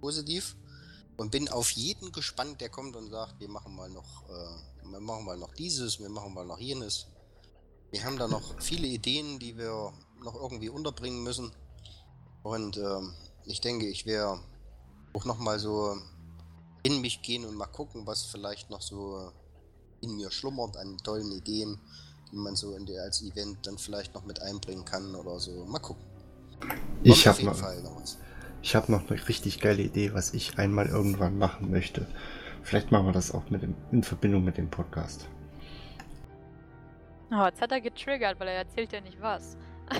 [0.00, 0.56] positiv.
[1.16, 5.00] Und bin auf jeden gespannt, der kommt und sagt, wir machen mal noch, äh, wir
[5.00, 7.06] machen mal noch dieses, wir machen mal noch jenes.
[7.92, 9.92] Wir haben da noch viele Ideen, die wir
[10.22, 11.52] noch irgendwie unterbringen müssen.
[12.42, 14.40] Und ähm, ich denke, ich werde
[15.12, 15.96] auch nochmal so
[16.82, 19.30] in mich gehen und mal gucken, was vielleicht noch so
[20.00, 21.78] in mir schlummert an tollen Ideen,
[22.30, 25.64] die man so in der, als Event dann vielleicht noch mit einbringen kann oder so.
[25.64, 26.04] Mal gucken.
[27.02, 28.02] ich habe noch, noch
[28.64, 32.06] ich habe noch eine richtig geile Idee, was ich einmal irgendwann machen möchte.
[32.62, 35.28] Vielleicht machen wir das auch mit dem, in Verbindung mit dem Podcast.
[37.30, 39.58] Oh, jetzt hat er getriggert, weil er erzählt ja nicht was.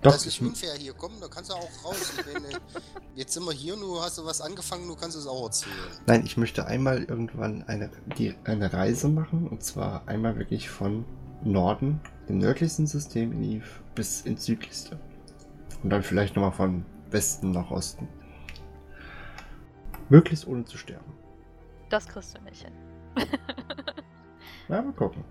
[0.00, 0.94] Doch, das ist unfair hier.
[0.94, 2.14] Komm, da kannst du auch raus.
[2.32, 2.48] Meine,
[3.14, 5.74] jetzt sind wir hier, nur hast du was angefangen, du kannst es auch erzählen.
[6.06, 9.46] Nein, ich möchte einmal irgendwann eine, die, eine Reise machen.
[9.48, 11.04] Und zwar einmal wirklich von
[11.44, 14.98] Norden, dem nördlichsten System in Eve, bis ins südlichste.
[15.82, 18.08] Und dann vielleicht nochmal von Westen nach Osten.
[20.08, 21.12] Möglichst ohne zu sterben.
[21.88, 22.72] Das kriegst du nicht hin.
[24.68, 25.24] Na, mal gucken.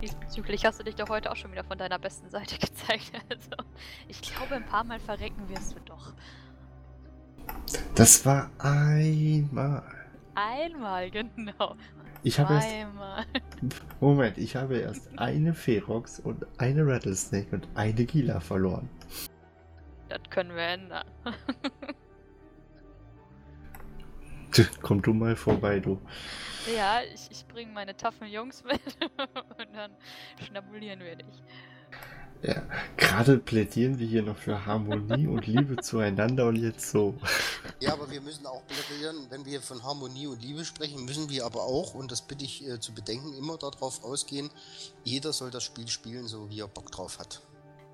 [0.00, 3.12] Diesbezüglich hast du dich doch heute auch schon wieder von deiner besten Seite gezeigt.
[3.28, 3.50] Also,
[4.08, 6.14] ich glaube, ein paar Mal verrecken wirst du doch.
[7.94, 9.82] Das war einmal.
[10.34, 11.76] Einmal, genau.
[12.22, 12.68] Ich habe erst.
[14.00, 18.88] Moment, ich habe erst eine Ferox und eine Rattlesnake und eine Gila verloren.
[20.08, 21.06] Das können wir ändern.
[24.82, 26.00] Komm du mal vorbei, du.
[26.76, 28.80] Ja, ich, ich bringe meine taffen Jungs mit
[29.58, 29.92] und dann
[30.44, 31.42] schnabulieren wir dich.
[32.42, 32.62] Ja,
[32.96, 37.14] gerade plädieren wir hier noch für Harmonie und Liebe zueinander und jetzt so.
[37.80, 41.44] Ja, aber wir müssen auch plädieren, wenn wir von Harmonie und Liebe sprechen, müssen wir
[41.44, 44.50] aber auch, und das bitte ich äh, zu bedenken, immer darauf ausgehen,
[45.04, 47.42] jeder soll das Spiel spielen, so wie er Bock drauf hat.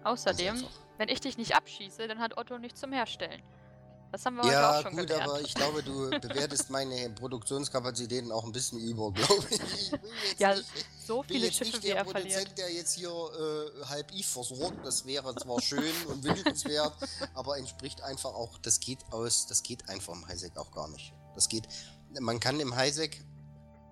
[0.04, 0.62] Außerdem,
[0.98, 3.42] wenn ich dich nicht abschieße, dann hat Otto nichts zum Herstellen.
[4.12, 5.28] Das haben wir ja, heute auch schon gut, gelernt.
[5.28, 9.60] aber ich glaube, du bewertest meine Produktionskapazitäten auch ein bisschen über, glaube ich.
[9.60, 9.92] ich
[10.38, 10.66] ja, nicht,
[11.06, 12.58] so viele Schiffe, wie er Produzent, verliert.
[12.58, 16.94] der jetzt hier äh, halb ich versorgt, das wäre zwar schön und wünschenswert,
[17.34, 21.12] aber entspricht einfach auch, das geht aus, das geht einfach im Highsec auch gar nicht.
[21.34, 21.68] Das geht,
[22.20, 23.24] man kann im Highsec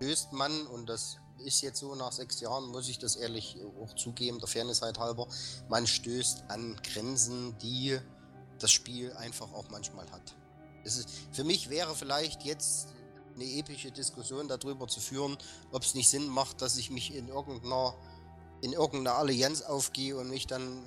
[0.00, 3.94] löst man, und das ist jetzt so nach sechs Jahren, muss ich das ehrlich auch
[3.94, 5.28] zugeben, der Fairness halt halber,
[5.68, 7.98] man stößt an Grenzen, die
[8.64, 10.34] das Spiel einfach auch manchmal hat.
[10.84, 12.88] Ist, für mich wäre vielleicht jetzt
[13.34, 15.36] eine epische Diskussion darüber zu führen,
[15.70, 17.94] ob es nicht Sinn macht, dass ich mich in irgendeiner,
[18.62, 20.82] in irgendeiner Allianz aufgehe und mich dann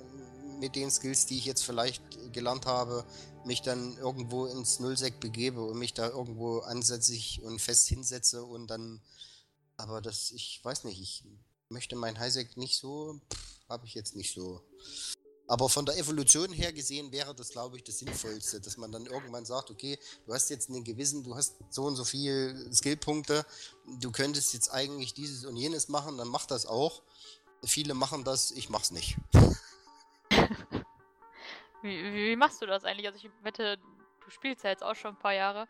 [0.58, 2.02] mit den Skills, die ich jetzt vielleicht
[2.32, 3.04] gelernt habe,
[3.44, 8.66] mich dann irgendwo ins Nullsec begebe und mich da irgendwo ansätzlich und fest hinsetze und
[8.66, 9.00] dann.
[9.76, 11.22] Aber das, ich weiß nicht, ich
[11.68, 13.20] möchte mein Highsec nicht so,
[13.68, 14.64] habe ich jetzt nicht so.
[15.48, 19.06] Aber von der Evolution her gesehen wäre das, glaube ich, das Sinnvollste, dass man dann
[19.06, 23.46] irgendwann sagt, okay, du hast jetzt einen gewissen, du hast so und so viele Skillpunkte,
[23.98, 27.02] du könntest jetzt eigentlich dieses und jenes machen, dann mach das auch.
[27.64, 29.16] Viele machen das, ich mach's nicht.
[31.80, 33.06] Wie, wie, machst du das eigentlich?
[33.06, 35.68] Also ich wette, du spielst ja jetzt auch schon ein paar Jahre.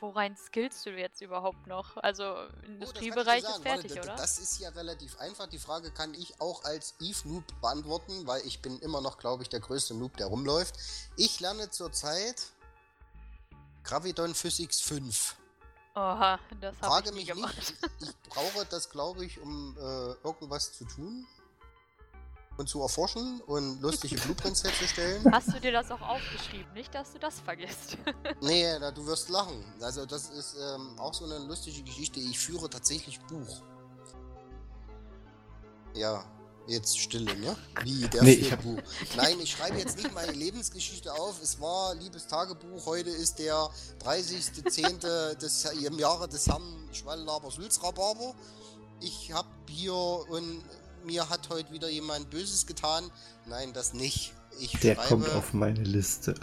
[0.00, 1.96] Worein skillst du jetzt überhaupt noch?
[1.96, 3.96] Also Oh, Industriebereich das ist fertig.
[3.96, 4.16] Warte, oder?
[4.16, 5.46] Das ist ja relativ einfach.
[5.48, 9.48] Die Frage kann ich auch als Eve-Noob beantworten, weil ich bin immer noch, glaube ich,
[9.48, 10.76] der größte Noob, der rumläuft.
[11.16, 12.46] Ich lerne zurzeit
[13.82, 15.36] Graviton Physics 5.
[15.94, 17.56] Oha, das habe Frage ich mich gemacht.
[17.56, 17.74] nicht.
[18.00, 19.80] Ich brauche das, glaube ich, um äh,
[20.26, 21.26] irgendwas zu tun
[22.58, 25.24] und zu erforschen und lustige Blueprints herzustellen.
[25.32, 26.70] Hast du dir das auch aufgeschrieben?
[26.74, 27.96] Nicht, dass du das vergisst.
[28.42, 29.64] Nee, na, du wirst lachen.
[29.80, 32.20] Also das ist ähm, auch so eine lustige Geschichte.
[32.20, 33.62] Ich führe tatsächlich Buch.
[35.94, 36.24] Ja,
[36.66, 37.56] jetzt Stille, ne?
[37.82, 38.78] Wie der Nee, ich hab- Buch.
[39.16, 41.42] Nein, ich schreibe jetzt nicht meine Lebensgeschichte auf.
[41.42, 42.86] Es war liebes Tagebuch.
[42.86, 43.70] Heute ist der
[44.04, 45.34] 30.10.
[45.36, 48.34] des im Jahre des Herrn Schwalllaber Sulzrabarber.
[49.00, 50.62] Ich hab hier und
[51.08, 53.10] mir hat heute wieder jemand Böses getan.
[53.46, 54.34] Nein, das nicht.
[54.60, 56.34] Ich Der schreibe, kommt auf meine Liste.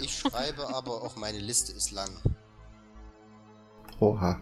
[0.00, 2.10] ich schreibe aber auch meine Liste ist lang.
[4.00, 4.40] Oha.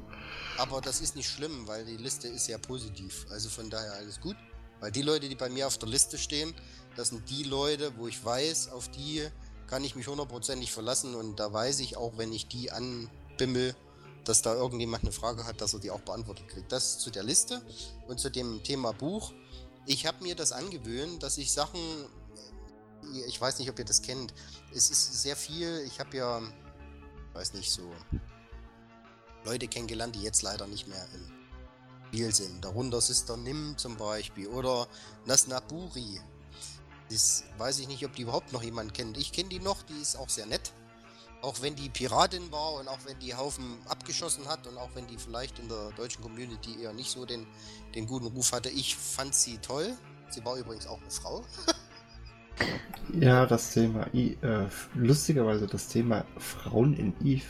[0.59, 3.27] Aber das ist nicht schlimm, weil die Liste ist ja positiv.
[3.31, 4.37] Also von daher alles gut.
[4.81, 6.55] Weil die Leute, die bei mir auf der Liste stehen,
[6.97, 9.27] das sind die Leute, wo ich weiß, auf die
[9.67, 11.15] kann ich mich hundertprozentig verlassen.
[11.15, 13.75] Und da weiß ich auch, wenn ich die anbimmel,
[14.25, 16.73] dass da irgendjemand eine Frage hat, dass er die auch beantwortet kriegt.
[16.73, 17.63] Das zu der Liste
[18.09, 19.33] und zu dem Thema Buch.
[19.87, 21.81] Ich habe mir das angewöhnt, dass ich Sachen,
[23.27, 24.35] ich weiß nicht, ob ihr das kennt,
[24.75, 26.43] es ist sehr viel, ich habe ja,
[27.35, 27.89] weiß nicht, so
[29.45, 31.37] Leute kennengelernt, die jetzt leider nicht mehr im
[32.09, 32.65] Spiel sind.
[32.65, 34.89] Darunter Sister Nim zum Beispiel oder
[35.25, 36.21] Nasnaburi.
[37.09, 39.17] Das weiß ich nicht, ob die überhaupt noch jemand kennt.
[39.17, 40.73] Ich kenne die noch, die ist auch sehr nett.
[41.43, 45.07] Auch wenn die Piratin war und auch wenn die Haufen abgeschossen hat und auch wenn
[45.07, 47.47] die vielleicht in der deutschen Community eher nicht so den,
[47.95, 48.69] den guten Ruf hatte.
[48.71, 49.97] Ich fand sie toll.
[50.31, 51.45] Sie war übrigens auch eine Frau.
[53.21, 57.45] Ja, das Thema, I, äh, lustigerweise das Thema Frauen in Eve.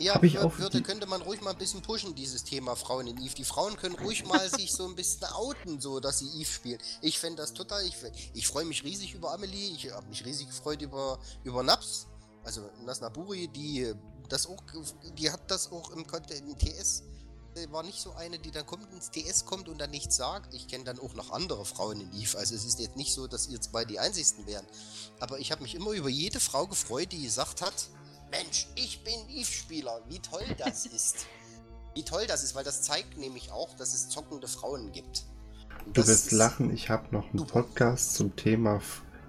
[0.00, 2.74] Ja, Hab ich wür- auch die- könnte man ruhig mal ein bisschen pushen, dieses Thema
[2.76, 3.34] Frauen in Eve.
[3.34, 6.78] Die Frauen können ruhig mal sich so ein bisschen outen, so dass sie Eve spielen.
[7.02, 7.94] Ich fände das total, ich,
[8.34, 12.06] ich freue mich riesig über Amelie, ich habe mich riesig gefreut über, über Naps,
[12.48, 13.92] also Nasnaburi, die
[14.30, 14.62] das auch,
[15.18, 17.02] die hat das auch im, im TS,
[17.54, 20.54] äh, war nicht so eine, die dann kommt ins TS kommt und dann nichts sagt.
[20.54, 23.26] Ich kenne dann auch noch andere Frauen in Eve, also es ist jetzt nicht so,
[23.26, 24.64] dass ihr zwei die einzigsten wären.
[25.20, 27.88] Aber ich habe mich immer über jede Frau gefreut, die gesagt hat,
[28.30, 31.26] Mensch, ich bin Eve-Spieler, wie toll das ist.
[31.94, 35.24] Wie toll das ist, weil das zeigt nämlich auch, dass es zockende Frauen gibt.
[35.84, 37.46] Und Du wirst lachen, ich habe noch einen.
[37.46, 38.80] Podcast zum Thema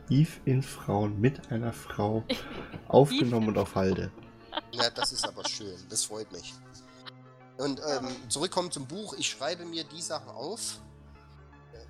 [0.09, 2.23] Eve in Frauen mit einer Frau
[2.87, 4.11] aufgenommen und auf Halde.
[4.71, 6.53] Ja, das ist aber schön, das freut mich.
[7.57, 10.79] Und ähm, zurückkommen zum Buch, ich schreibe mir die Sachen auf,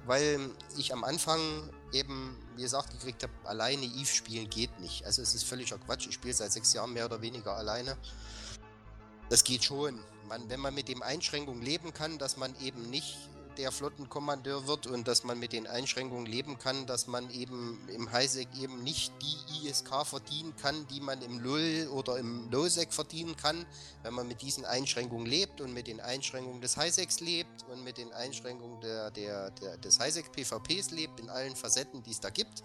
[0.06, 0.40] weil
[0.78, 1.40] ich am Anfang
[1.94, 5.06] eben, wie gesagt, gekriegt habe, alleine Eve spielen geht nicht.
[5.06, 7.98] Also es ist völliger Quatsch, ich spiele seit sechs Jahren mehr oder weniger alleine.
[9.30, 10.00] Das geht schon.
[10.28, 13.18] Man, wenn man mit dem Einschränkungen leben kann, dass man eben nicht
[13.58, 18.12] der Flottenkommandeur wird und dass man mit den Einschränkungen leben kann, dass man eben im
[18.12, 23.36] Highsec eben nicht die ISK verdienen kann, die man im LUL oder im Lowsec verdienen
[23.36, 23.66] kann,
[24.04, 27.98] wenn man mit diesen Einschränkungen lebt und mit den Einschränkungen des Highsecs lebt und mit
[27.98, 32.30] den Einschränkungen der, der, der, des Highsec PvPs lebt, in allen Facetten, die es da
[32.30, 32.64] gibt,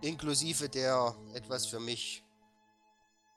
[0.00, 2.22] inklusive der etwas für mich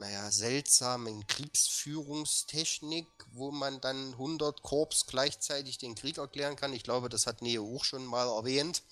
[0.02, 6.72] naja, seltsamen Kriegsführungstechnik, wo man dann 100 Korps gleichzeitig den Krieg erklären kann.
[6.72, 8.82] Ich glaube, das hat Neo auch schon mal erwähnt,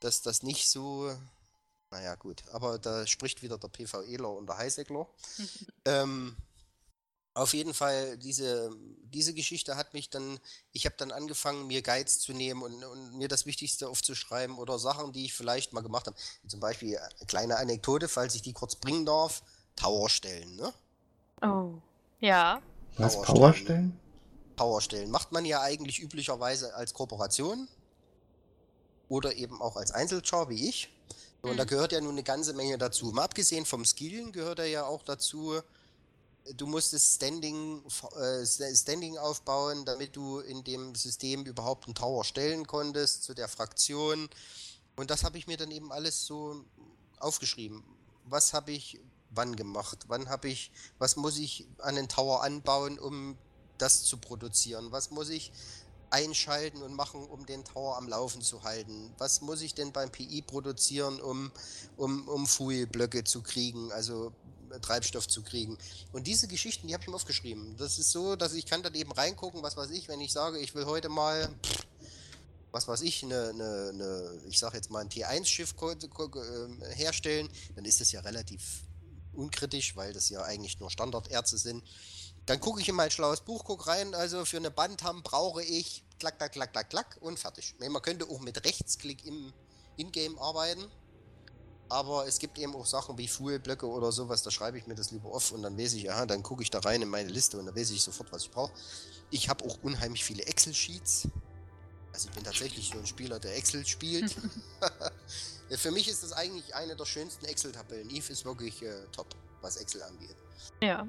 [0.00, 1.16] dass das nicht so.
[1.92, 5.06] Naja, gut, aber da spricht wieder der PvEler und der Highsegler.
[5.84, 6.36] ähm,
[7.34, 8.72] auf jeden Fall, diese,
[9.04, 10.40] diese Geschichte hat mich dann,
[10.72, 14.80] ich habe dann angefangen, mir Guides zu nehmen und, und mir das Wichtigste aufzuschreiben oder
[14.80, 16.16] Sachen, die ich vielleicht mal gemacht habe.
[16.48, 19.44] Zum Beispiel eine kleine Anekdote, falls ich die kurz bringen darf.
[19.80, 20.72] Tower stellen, ne?
[21.42, 21.74] Oh.
[22.20, 22.60] Ja.
[22.98, 23.14] Was?
[23.14, 23.26] Powerstellen.
[23.34, 24.00] Powerstellen?
[24.56, 25.10] Tower stellen.
[25.10, 27.66] Macht man ja eigentlich üblicherweise als Kooperation
[29.08, 30.90] oder eben auch als Einzelchar wie ich.
[31.42, 31.68] Und da Mhm.
[31.68, 33.06] gehört ja nun eine ganze Menge dazu.
[33.06, 35.60] Mal abgesehen vom Skillen gehört er ja auch dazu,
[36.56, 37.82] du musst das Standing,
[38.16, 38.44] äh,
[38.76, 44.28] Standing aufbauen, damit du in dem System überhaupt einen Tower stellen konntest zu der Fraktion.
[44.96, 46.62] Und das habe ich mir dann eben alles so
[47.18, 47.82] aufgeschrieben.
[48.26, 49.00] Was habe ich
[49.30, 49.98] wann gemacht?
[50.08, 53.36] Wann habe ich, was muss ich an den Tower anbauen, um
[53.78, 54.92] das zu produzieren?
[54.92, 55.52] Was muss ich
[56.10, 59.12] einschalten und machen, um den Tower am Laufen zu halten?
[59.18, 61.52] Was muss ich denn beim PI produzieren, um,
[61.96, 64.32] um, um Fuel-Blöcke zu kriegen, also
[64.70, 65.78] äh, Treibstoff zu kriegen?
[66.12, 67.76] Und diese Geschichten, die habe ich mir aufgeschrieben.
[67.76, 70.58] Das ist so, dass ich kann dann eben reingucken, was weiß ich, wenn ich sage,
[70.58, 71.48] ich will heute mal,
[72.72, 76.82] was weiß ich, eine, eine, eine ich sage jetzt mal ein T1-Schiff ko- ko- ähm,
[76.90, 78.82] herstellen, dann ist das ja relativ
[79.32, 81.84] unkritisch, weil das ja eigentlich nur Standardärzte sind.
[82.46, 86.04] Dann gucke ich in mein schlaues Buch, guck rein, also für eine Bandham brauche ich
[86.18, 87.74] klack, klack, klack, klack, klack und fertig.
[87.78, 89.52] Man könnte auch mit Rechtsklick im
[89.96, 90.84] Ingame arbeiten,
[91.88, 95.10] aber es gibt eben auch Sachen wie Fuelblöcke oder sowas, da schreibe ich mir das
[95.10, 97.58] lieber auf und dann weiß ich, aha, dann gucke ich da rein in meine Liste
[97.58, 98.72] und dann weiß ich sofort, was ich brauche.
[99.30, 101.28] Ich habe auch unheimlich viele Excel-Sheets.
[102.12, 104.34] Also ich bin tatsächlich so ein Spieler, der Excel spielt.
[105.76, 108.10] Für mich ist das eigentlich eine der schönsten Excel-Tabellen.
[108.10, 109.28] Eve ist wirklich äh, top,
[109.60, 110.36] was Excel angeht.
[110.82, 111.08] Ja.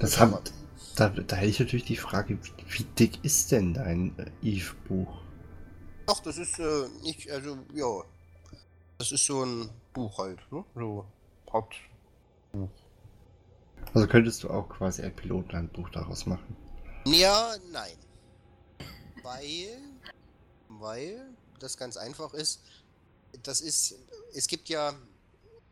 [0.00, 0.52] Das hat,
[0.96, 5.22] da, da hätte ich natürlich die Frage, wie, wie dick ist denn dein äh, Eve-Buch?
[6.06, 8.02] Ach, das ist äh, nicht, also ja,
[8.98, 10.64] das ist so ein Buch halt, ne?
[10.74, 11.06] So
[11.52, 11.76] Haupt.
[13.94, 16.56] Also könntest du auch quasi ein Pilotlandbuch daraus machen.
[17.04, 17.96] Ja, nein.
[19.22, 19.78] Weil,
[20.68, 21.28] weil
[21.58, 22.60] das ganz einfach ist.
[23.42, 23.94] Das ist,
[24.34, 24.94] es gibt ja,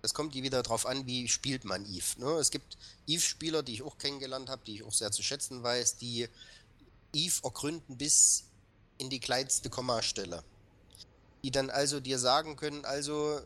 [0.03, 2.19] das kommt die wieder drauf an, wie spielt man Eve.
[2.19, 2.33] Ne?
[2.39, 5.97] Es gibt Eve-Spieler, die ich auch kennengelernt habe, die ich auch sehr zu schätzen weiß,
[5.97, 6.29] die
[7.13, 8.45] Eve ergründen bis
[8.99, 10.43] in die kleinste Kommastelle.
[11.43, 13.41] Die dann also dir sagen können, also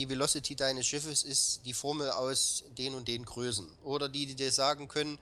[0.00, 3.66] die Velocity deines Schiffes ist die Formel aus den und den Größen.
[3.84, 5.18] Oder die, die dir sagen können,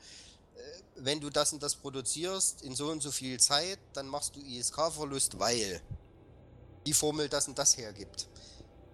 [0.56, 0.60] äh,
[0.96, 4.40] wenn du das und das produzierst in so und so viel Zeit, dann machst du
[4.40, 5.82] ISK-Verlust, weil
[6.86, 8.28] die Formel das und das hergibt.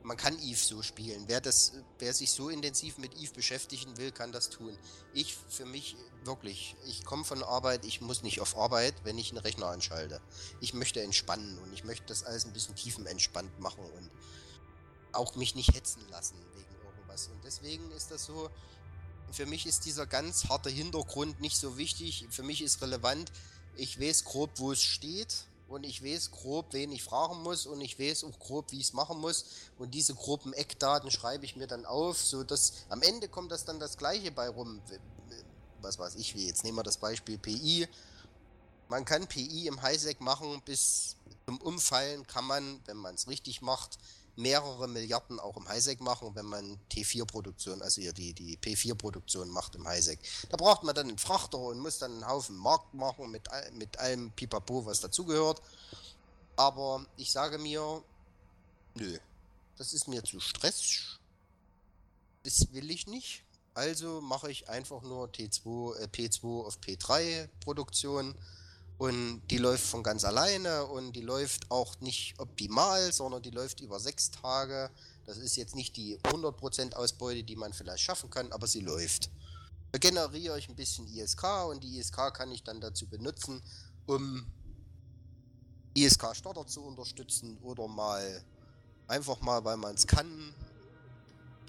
[0.03, 1.25] Man kann Eve so spielen.
[1.27, 4.77] Wer, das, wer sich so intensiv mit Eve beschäftigen will, kann das tun.
[5.13, 9.31] Ich für mich wirklich, ich komme von Arbeit, ich muss nicht auf Arbeit, wenn ich
[9.31, 10.21] einen Rechner anschalte.
[10.61, 14.11] Ich möchte entspannen und ich möchte das alles ein bisschen tiefenentspannt machen und
[15.13, 17.29] auch mich nicht hetzen lassen wegen irgendwas.
[17.29, 18.51] Und deswegen ist das so,
[19.31, 22.27] für mich ist dieser ganz harte Hintergrund nicht so wichtig.
[22.31, 23.31] Für mich ist relevant,
[23.77, 27.81] ich weiß grob, wo es steht und ich weiß grob, wen ich fragen muss und
[27.81, 29.45] ich weiß auch grob, wie ich es machen muss.
[29.79, 33.65] Und diese groben Eckdaten schreibe ich mir dann auf, so dass am Ende kommt das
[33.65, 34.81] dann das Gleiche bei rum.
[35.83, 37.87] Was weiß ich wie, jetzt nehmen wir das Beispiel PI.
[38.89, 43.61] Man kann PI im Highsec machen, bis zum Umfallen kann man, wenn man es richtig
[43.61, 43.99] macht,
[44.39, 49.75] mehrere Milliarden auch im Highsec machen, wenn man T4-Produktion, also hier die, die P4-Produktion macht
[49.75, 50.21] im Highsec.
[50.49, 53.99] Da braucht man dann einen Frachter und muss dann einen Haufen Markt machen mit, mit
[53.99, 55.61] allem Pipapo, was dazugehört.
[56.57, 58.03] Aber ich sage mir,
[58.95, 59.19] nö,
[59.77, 61.19] das ist mir zu Stress.
[62.45, 63.43] Das will ich nicht.
[63.75, 68.35] Also mache ich einfach nur T2, äh, P2 auf P3 Produktion
[68.99, 73.81] und die läuft von ganz alleine und die läuft auch nicht optimal, sondern die läuft
[73.81, 74.91] über sechs Tage.
[75.25, 79.31] Das ist jetzt nicht die 100% Ausbeute, die man vielleicht schaffen kann, aber sie läuft.
[79.93, 83.63] Da generiere ich ein bisschen ISK und die ISK kann ich dann dazu benutzen,
[84.07, 84.47] um
[85.95, 88.45] ISK-Starter zu unterstützen oder mal
[89.07, 90.55] einfach mal, weil man es kann,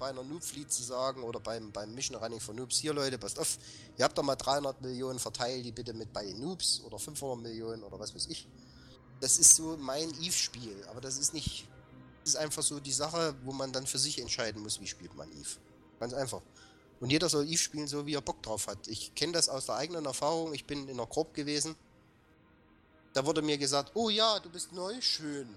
[0.00, 3.38] bei einer Noob-Fleet zu sagen oder beim, beim Mission Running von Noobs, hier Leute, passt
[3.38, 3.58] auf,
[3.96, 7.40] ihr habt doch mal 300 Millionen, verteilt die bitte mit bei den Noobs oder 500
[7.40, 8.48] Millionen oder was weiß ich.
[9.20, 11.68] Das ist so mein Eve-Spiel, aber das ist nicht,
[12.24, 15.14] das ist einfach so die Sache, wo man dann für sich entscheiden muss, wie spielt
[15.14, 15.60] man Eve.
[16.00, 16.40] Ganz einfach.
[17.00, 18.88] Und jeder soll Eve spielen, so wie er Bock drauf hat.
[18.88, 21.76] Ich kenne das aus der eigenen Erfahrung, ich bin in einer Korb gewesen.
[23.12, 25.54] Da wurde mir gesagt, oh ja, du bist neu, schön.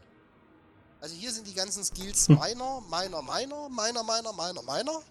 [1.04, 5.02] Also hier sind die ganzen Skills meiner, meiner, meiner, meiner, meiner, meiner, meiner.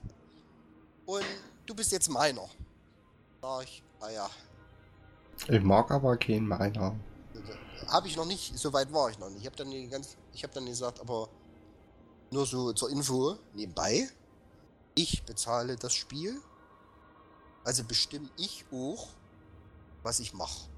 [1.04, 1.26] Und
[1.66, 2.48] du bist jetzt meiner.
[3.42, 4.30] Sag ich, ah ja.
[5.48, 6.96] Ich mag aber keinen meiner.
[7.88, 9.40] Habe ich noch nicht, so weit war ich noch nicht.
[9.40, 11.28] Ich habe dann, die ganz, ich hab dann gesagt, aber
[12.30, 14.08] nur so zur Info nebenbei.
[14.94, 16.40] Ich bezahle das Spiel.
[17.64, 19.08] Also bestimme ich auch,
[20.02, 20.71] was ich mache.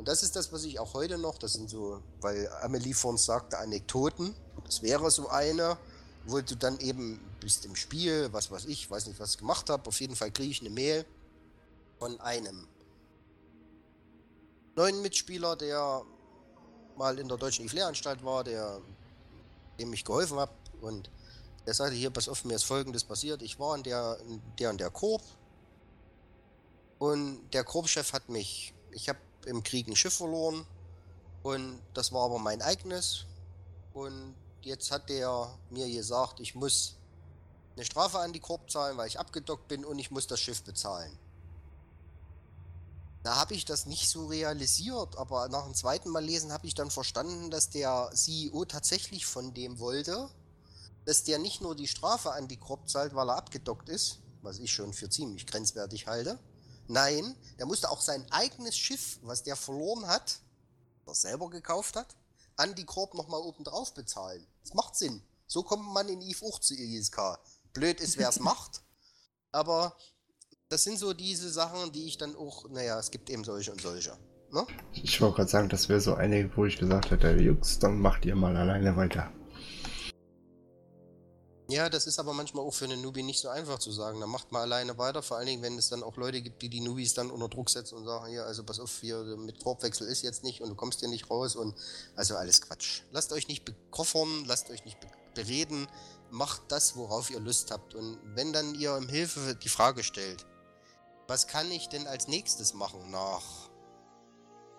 [0.00, 3.26] Und das ist das, was ich auch heute noch, das sind so, weil Amelie uns
[3.26, 4.34] sagte, Anekdoten.
[4.64, 5.76] Das wäre so eine,
[6.24, 9.68] wo du dann eben bist im Spiel, was weiß ich, weiß nicht, was ich gemacht
[9.68, 9.86] habe.
[9.86, 11.04] Auf jeden Fall kriege ich eine Mail
[11.98, 12.66] von einem
[14.74, 16.02] neuen Mitspieler, der
[16.96, 18.80] mal in der deutschen IFLE-Anstalt war, der
[19.78, 21.10] dem ich geholfen habe und
[21.66, 23.42] der sagte hier, pass auf, mir ist folgendes passiert.
[23.42, 25.20] Ich war in der, in der und der Korb
[26.98, 30.66] und der Korbchef hat mich, ich habe im Krieg ein Schiff verloren
[31.42, 33.26] und das war aber mein eigenes
[33.94, 36.96] und jetzt hat der mir gesagt, ich muss
[37.76, 40.62] eine Strafe an die Korb zahlen, weil ich abgedockt bin und ich muss das Schiff
[40.62, 41.18] bezahlen.
[43.22, 46.74] Da habe ich das nicht so realisiert, aber nach dem zweiten Mal lesen habe ich
[46.74, 50.30] dann verstanden, dass der CEO tatsächlich von dem wollte,
[51.04, 54.58] dass der nicht nur die Strafe an die Korb zahlt, weil er abgedockt ist, was
[54.58, 56.38] ich schon für ziemlich grenzwertig halte.
[56.90, 60.40] Nein, der musste auch sein eigenes Schiff, was der verloren hat,
[61.06, 62.16] das selber gekauft hat,
[62.56, 64.44] an die Korb nochmal oben drauf bezahlen.
[64.64, 65.22] Das macht Sinn.
[65.46, 67.38] So kommt man in IF auch zu ISK.
[67.72, 68.82] Blöd ist, wer es macht.
[69.52, 69.96] Aber
[70.68, 73.80] das sind so diese Sachen, die ich dann auch, naja, es gibt eben solche und
[73.80, 74.18] solche.
[74.50, 74.66] Ne?
[74.92, 78.24] Ich wollte gerade sagen, das wäre so eine, wo ich gesagt hätte, Jungs, dann macht
[78.24, 79.32] ihr mal alleine weiter.
[81.70, 84.18] Ja, das ist aber manchmal auch für einen Newbie nicht so einfach zu sagen.
[84.18, 86.68] Dann macht mal alleine weiter, vor allen Dingen, wenn es dann auch Leute gibt, die
[86.68, 90.08] die Newbies dann unter Druck setzen und sagen, hier, also pass auf, hier mit Korbwechsel
[90.08, 91.76] ist jetzt nicht und du kommst hier nicht raus und
[92.16, 93.02] also alles Quatsch.
[93.12, 94.98] Lasst euch nicht bekoffern, lasst euch nicht
[95.36, 95.86] bereden,
[96.32, 97.94] macht das, worauf ihr Lust habt.
[97.94, 100.46] Und wenn dann ihr im Hilfe die Frage stellt,
[101.28, 103.44] was kann ich denn als nächstes machen nach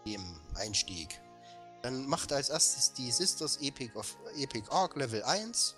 [0.06, 1.22] dem Einstieg?
[1.84, 5.76] Dann macht als erstes die Sisters Epic of Epic Arc Level 1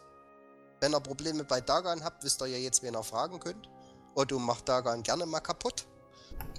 [0.84, 3.70] wenn ihr Probleme bei Dagan habt, wisst ihr ja jetzt, wen ihr fragen könnt.
[4.16, 5.88] Otto macht Dagan gerne mal kaputt.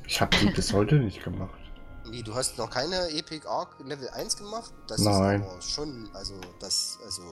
[0.06, 1.60] Ich habe die bis heute nicht gemacht.
[2.06, 4.72] Wie, du hast noch keine Epic Arc Level 1 gemacht?
[4.86, 5.42] Das Nein.
[5.42, 7.22] ist aber schon, also, das, also,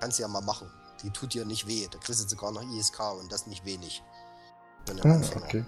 [0.00, 0.70] kannst du ja mal machen.
[1.02, 1.88] Die tut dir nicht weh.
[1.90, 4.04] Da kriegst du sogar noch ISK und das nicht wenig.
[5.02, 5.64] Ah, okay.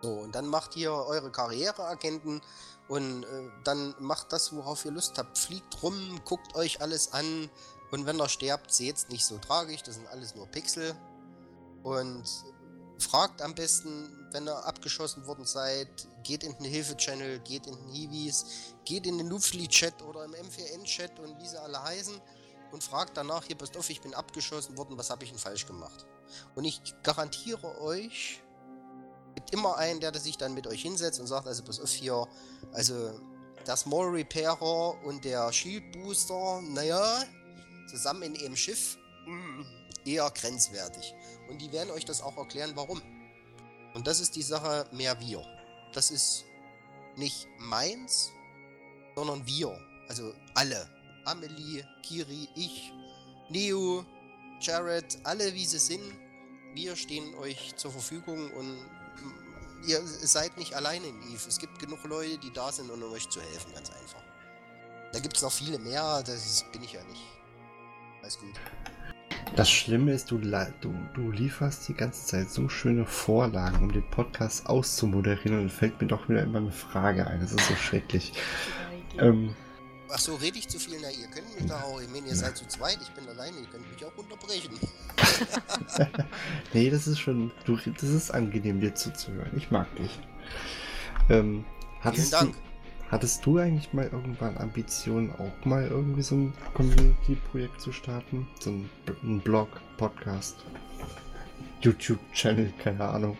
[0.00, 2.40] So, und dann macht ihr eure Karriereagenten
[2.88, 5.36] und äh, dann macht das, worauf ihr Lust habt.
[5.36, 7.50] Fliegt rum, guckt euch alles an,
[7.90, 10.94] und wenn er stirbt, seht's nicht so tragisch, das sind alles nur Pixel.
[11.82, 12.24] Und
[12.98, 15.88] fragt am besten, wenn ihr abgeschossen worden seid,
[16.24, 18.44] geht in den Hilfe-Channel, geht in den Hiwis,
[18.84, 22.20] geht in den Nupfli-Chat oder im M4N-Chat und wie sie alle heißen
[22.72, 25.66] und fragt danach, hier passt auf, ich bin abgeschossen worden, was habe ich denn falsch
[25.66, 26.06] gemacht?
[26.54, 28.42] Und ich garantiere euch,
[29.34, 32.26] gibt immer einen, der sich dann mit euch hinsetzt und sagt, also pass auf hier,
[32.72, 33.18] also
[33.66, 37.24] der Small Repairer und der Shield Booster, naja,
[37.88, 39.62] zusammen in ihrem Schiff mm,
[40.04, 41.14] eher grenzwertig.
[41.48, 43.02] Und die werden euch das auch erklären, warum.
[43.94, 45.44] Und das ist die Sache mehr wir.
[45.92, 46.44] Das ist
[47.16, 48.30] nicht meins,
[49.16, 49.78] sondern wir.
[50.08, 50.88] Also alle.
[51.24, 52.92] Amelie, Kiri, ich,
[53.50, 54.04] Neo,
[54.60, 56.02] Jared, alle wie sie sind.
[56.74, 58.78] Wir stehen euch zur Verfügung und
[59.86, 61.48] ihr seid nicht alleine in Eve.
[61.48, 64.22] Es gibt genug Leute, die da sind, um euch zu helfen, ganz einfach.
[65.12, 67.22] Da gibt es noch viele mehr, das bin ich ja nicht.
[68.22, 68.54] Alles gut.
[69.56, 74.08] Das Schlimme ist, du, du, du lieferst die ganze Zeit so schöne Vorlagen, um den
[74.10, 77.40] Podcast auszumoderieren und dann fällt mir doch wieder immer eine Frage ein.
[77.40, 78.32] Das ist so schrecklich.
[79.18, 79.54] Ähm,
[80.10, 80.96] Ach so, rede ich zu viel?
[81.02, 82.00] Na, ihr könnt mich da auch.
[82.00, 84.78] Ich meine, ihr seid zu zweit, ich bin alleine, ihr könnt mich auch unterbrechen.
[86.72, 87.50] nee, das ist schon.
[87.64, 89.50] Du, das ist angenehm, dir zuzuhören.
[89.56, 90.18] Ich mag dich.
[91.28, 91.64] Ähm,
[92.02, 92.52] Vielen Dank.
[92.52, 92.67] Du,
[93.10, 98.46] Hattest du eigentlich mal irgendwann Ambitionen, auch mal irgendwie so ein Community-Projekt zu starten?
[98.60, 98.90] So ein,
[99.22, 100.56] ein Blog, Podcast,
[101.80, 103.38] YouTube-Channel, keine Ahnung.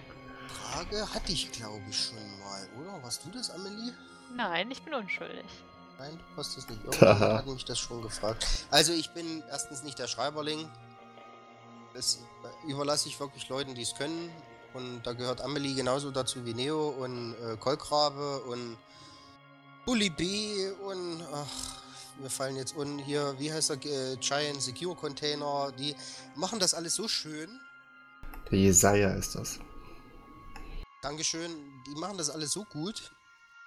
[0.48, 3.02] Frage hatte ich, glaube ich, schon mal, oder?
[3.02, 3.92] Warst du das, Amelie?
[4.34, 5.44] Nein, ich bin unschuldig.
[5.98, 6.82] Nein, du hast das nicht.
[6.84, 8.46] Irgendwann hat mich das schon gefragt.
[8.70, 10.66] Also ich bin erstens nicht der Schreiberling.
[11.92, 12.20] Das
[12.66, 14.30] überlasse ich wirklich Leuten, die es können.
[14.72, 18.78] Und da gehört Amelie genauso dazu wie Neo und äh, Kolkrabe und
[19.89, 21.80] Bully B und ach,
[22.18, 25.97] wir fallen jetzt unten hier, wie heißt der, äh, Giant Secure Container, die
[26.36, 27.59] machen das alles so schön.
[28.51, 29.59] Der Jesaja ist das.
[31.01, 31.51] Dankeschön,
[31.86, 33.12] die machen das alles so gut,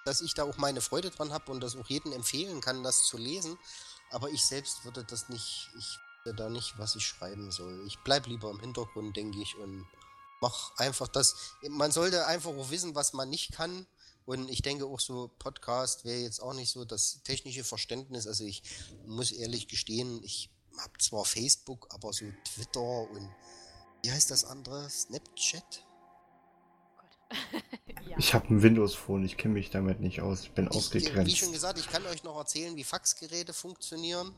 [0.05, 3.05] dass ich da auch meine Freude dran habe und das auch jedem empfehlen kann, das
[3.05, 3.57] zu lesen.
[4.11, 7.83] Aber ich selbst würde das nicht, ich würde da nicht, was ich schreiben soll.
[7.87, 9.87] Ich bleibe lieber im Hintergrund, denke ich, und
[10.39, 11.55] mach einfach das.
[11.67, 13.87] Man sollte einfach auch wissen, was man nicht kann
[14.31, 18.27] und ich denke auch so, Podcast wäre jetzt auch nicht so das technische Verständnis.
[18.27, 18.63] Also ich
[19.05, 23.29] muss ehrlich gestehen, ich habe zwar Facebook, aber so Twitter und
[24.03, 24.89] wie heißt das andere?
[24.89, 25.85] Snapchat?
[28.07, 28.15] ja.
[28.17, 31.29] Ich habe ein Windows-Phone, ich kenne mich damit nicht aus, ich bin ich, ausgegrenzt.
[31.29, 34.33] Wie schon gesagt, ich kann euch noch erzählen, wie Faxgeräte funktionieren.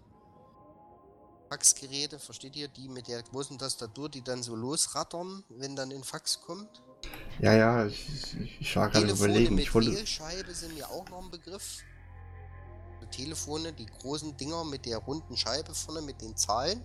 [1.50, 6.04] Faxgeräte, versteht ihr, die mit der großen Tastatur, die dann so losrattern, wenn dann ein
[6.04, 6.82] Fax kommt?
[7.40, 9.56] Ja, ja, ich, ich, war gerade überlegen.
[9.56, 11.80] mit Ich wollte, Wählscheibe sind mir auch noch ein Begriff.
[13.02, 16.82] So Telefone, die großen Dinger mit der runden Scheibe vorne, mit den Zahlen.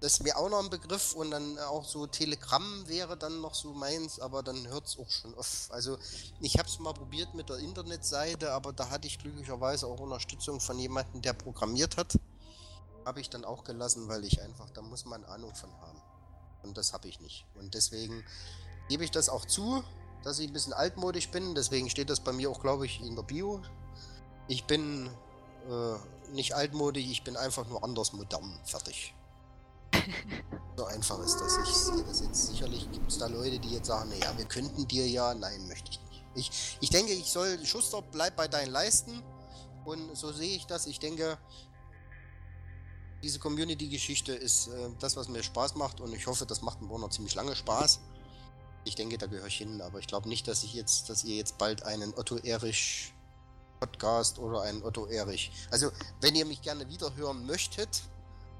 [0.00, 3.54] Das ist mir auch noch ein Begriff und dann auch so Telegramm wäre dann noch
[3.54, 5.68] so meins, aber dann hört es auch schon auf.
[5.70, 5.98] Also
[6.40, 10.60] ich habe es mal probiert mit der Internetseite, aber da hatte ich glücklicherweise auch Unterstützung
[10.60, 12.18] von jemandem, der programmiert hat.
[13.06, 16.02] Habe ich dann auch gelassen, weil ich einfach, da muss man Ahnung von haben.
[16.62, 17.46] Und das habe ich nicht.
[17.54, 18.22] Und deswegen
[18.88, 19.82] gebe ich das auch zu,
[20.22, 21.54] dass ich ein bisschen altmodisch bin.
[21.54, 23.60] Deswegen steht das bei mir auch, glaube ich, in der Bio.
[24.48, 25.08] Ich bin
[25.68, 28.58] äh, nicht altmodisch, ich bin einfach nur anders modern.
[28.64, 29.14] Fertig.
[30.76, 31.58] so einfach ist das.
[31.64, 32.46] Ich sehe das jetzt.
[32.46, 35.34] Sicherlich gibt es da Leute, die jetzt sagen, naja, wir könnten dir ja.
[35.34, 36.24] Nein, möchte ich nicht.
[36.34, 39.22] Ich, ich denke, ich soll, Schuster, bleib bei deinen Leisten.
[39.84, 40.86] Und so sehe ich das.
[40.86, 41.38] Ich denke,
[43.22, 46.00] diese Community-Geschichte ist äh, das, was mir Spaß macht.
[46.00, 48.00] Und ich hoffe, das macht mir auch noch ziemlich lange Spaß.
[48.86, 51.34] Ich denke, da gehöre ich hin, aber ich glaube nicht, dass ich jetzt, dass ihr
[51.34, 53.12] jetzt bald einen Otto Erich
[53.80, 55.50] Podcast oder einen Otto Erich.
[55.72, 58.04] Also, wenn ihr mich gerne wiederhören möchtet,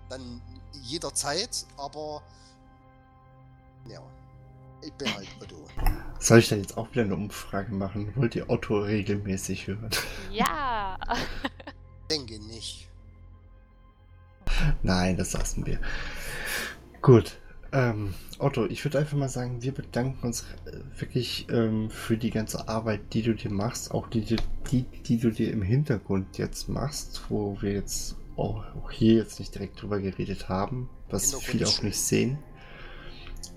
[0.09, 0.43] dann
[0.83, 2.23] jederzeit, aber
[3.89, 4.03] ja,
[4.83, 5.65] ich bin halt Otto.
[6.19, 8.13] soll ich dann jetzt auch wieder eine Umfrage machen?
[8.17, 9.91] Wollt ihr Otto regelmäßig hören?
[10.33, 10.99] Ja.
[12.11, 12.89] Denke nicht.
[14.83, 15.81] Nein, das lassen wir.
[17.01, 17.39] Gut.
[17.73, 22.31] Ähm, Otto, ich würde einfach mal sagen, wir bedanken uns äh, wirklich ähm, für die
[22.31, 24.37] ganze Arbeit, die du dir machst, auch die,
[24.71, 29.55] die, die, du dir im Hintergrund jetzt machst, wo wir jetzt auch, hier jetzt nicht
[29.55, 32.39] direkt drüber geredet haben, was viele auch nicht sehen.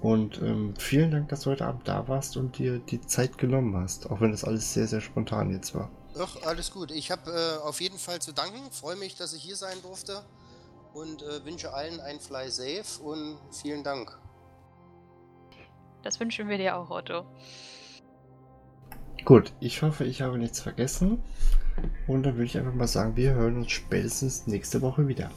[0.01, 3.75] Und ähm, vielen Dank, dass du heute Abend da warst und dir die Zeit genommen
[3.75, 5.91] hast, auch wenn das alles sehr, sehr spontan jetzt war.
[6.17, 6.91] Ach, alles gut.
[6.91, 8.71] Ich habe äh, auf jeden Fall zu danken.
[8.71, 10.23] Freue mich, dass ich hier sein durfte.
[10.93, 14.17] Und äh, wünsche allen ein Fly Safe und vielen Dank.
[16.01, 17.25] Das wünschen wir dir auch, Otto.
[19.25, 21.21] Gut, ich hoffe, ich habe nichts vergessen.
[22.07, 25.29] Und dann würde ich einfach mal sagen, wir hören uns spätestens nächste Woche wieder.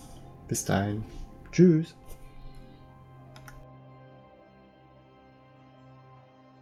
[0.49, 1.05] Bis dahin.
[1.51, 1.95] Tschüss.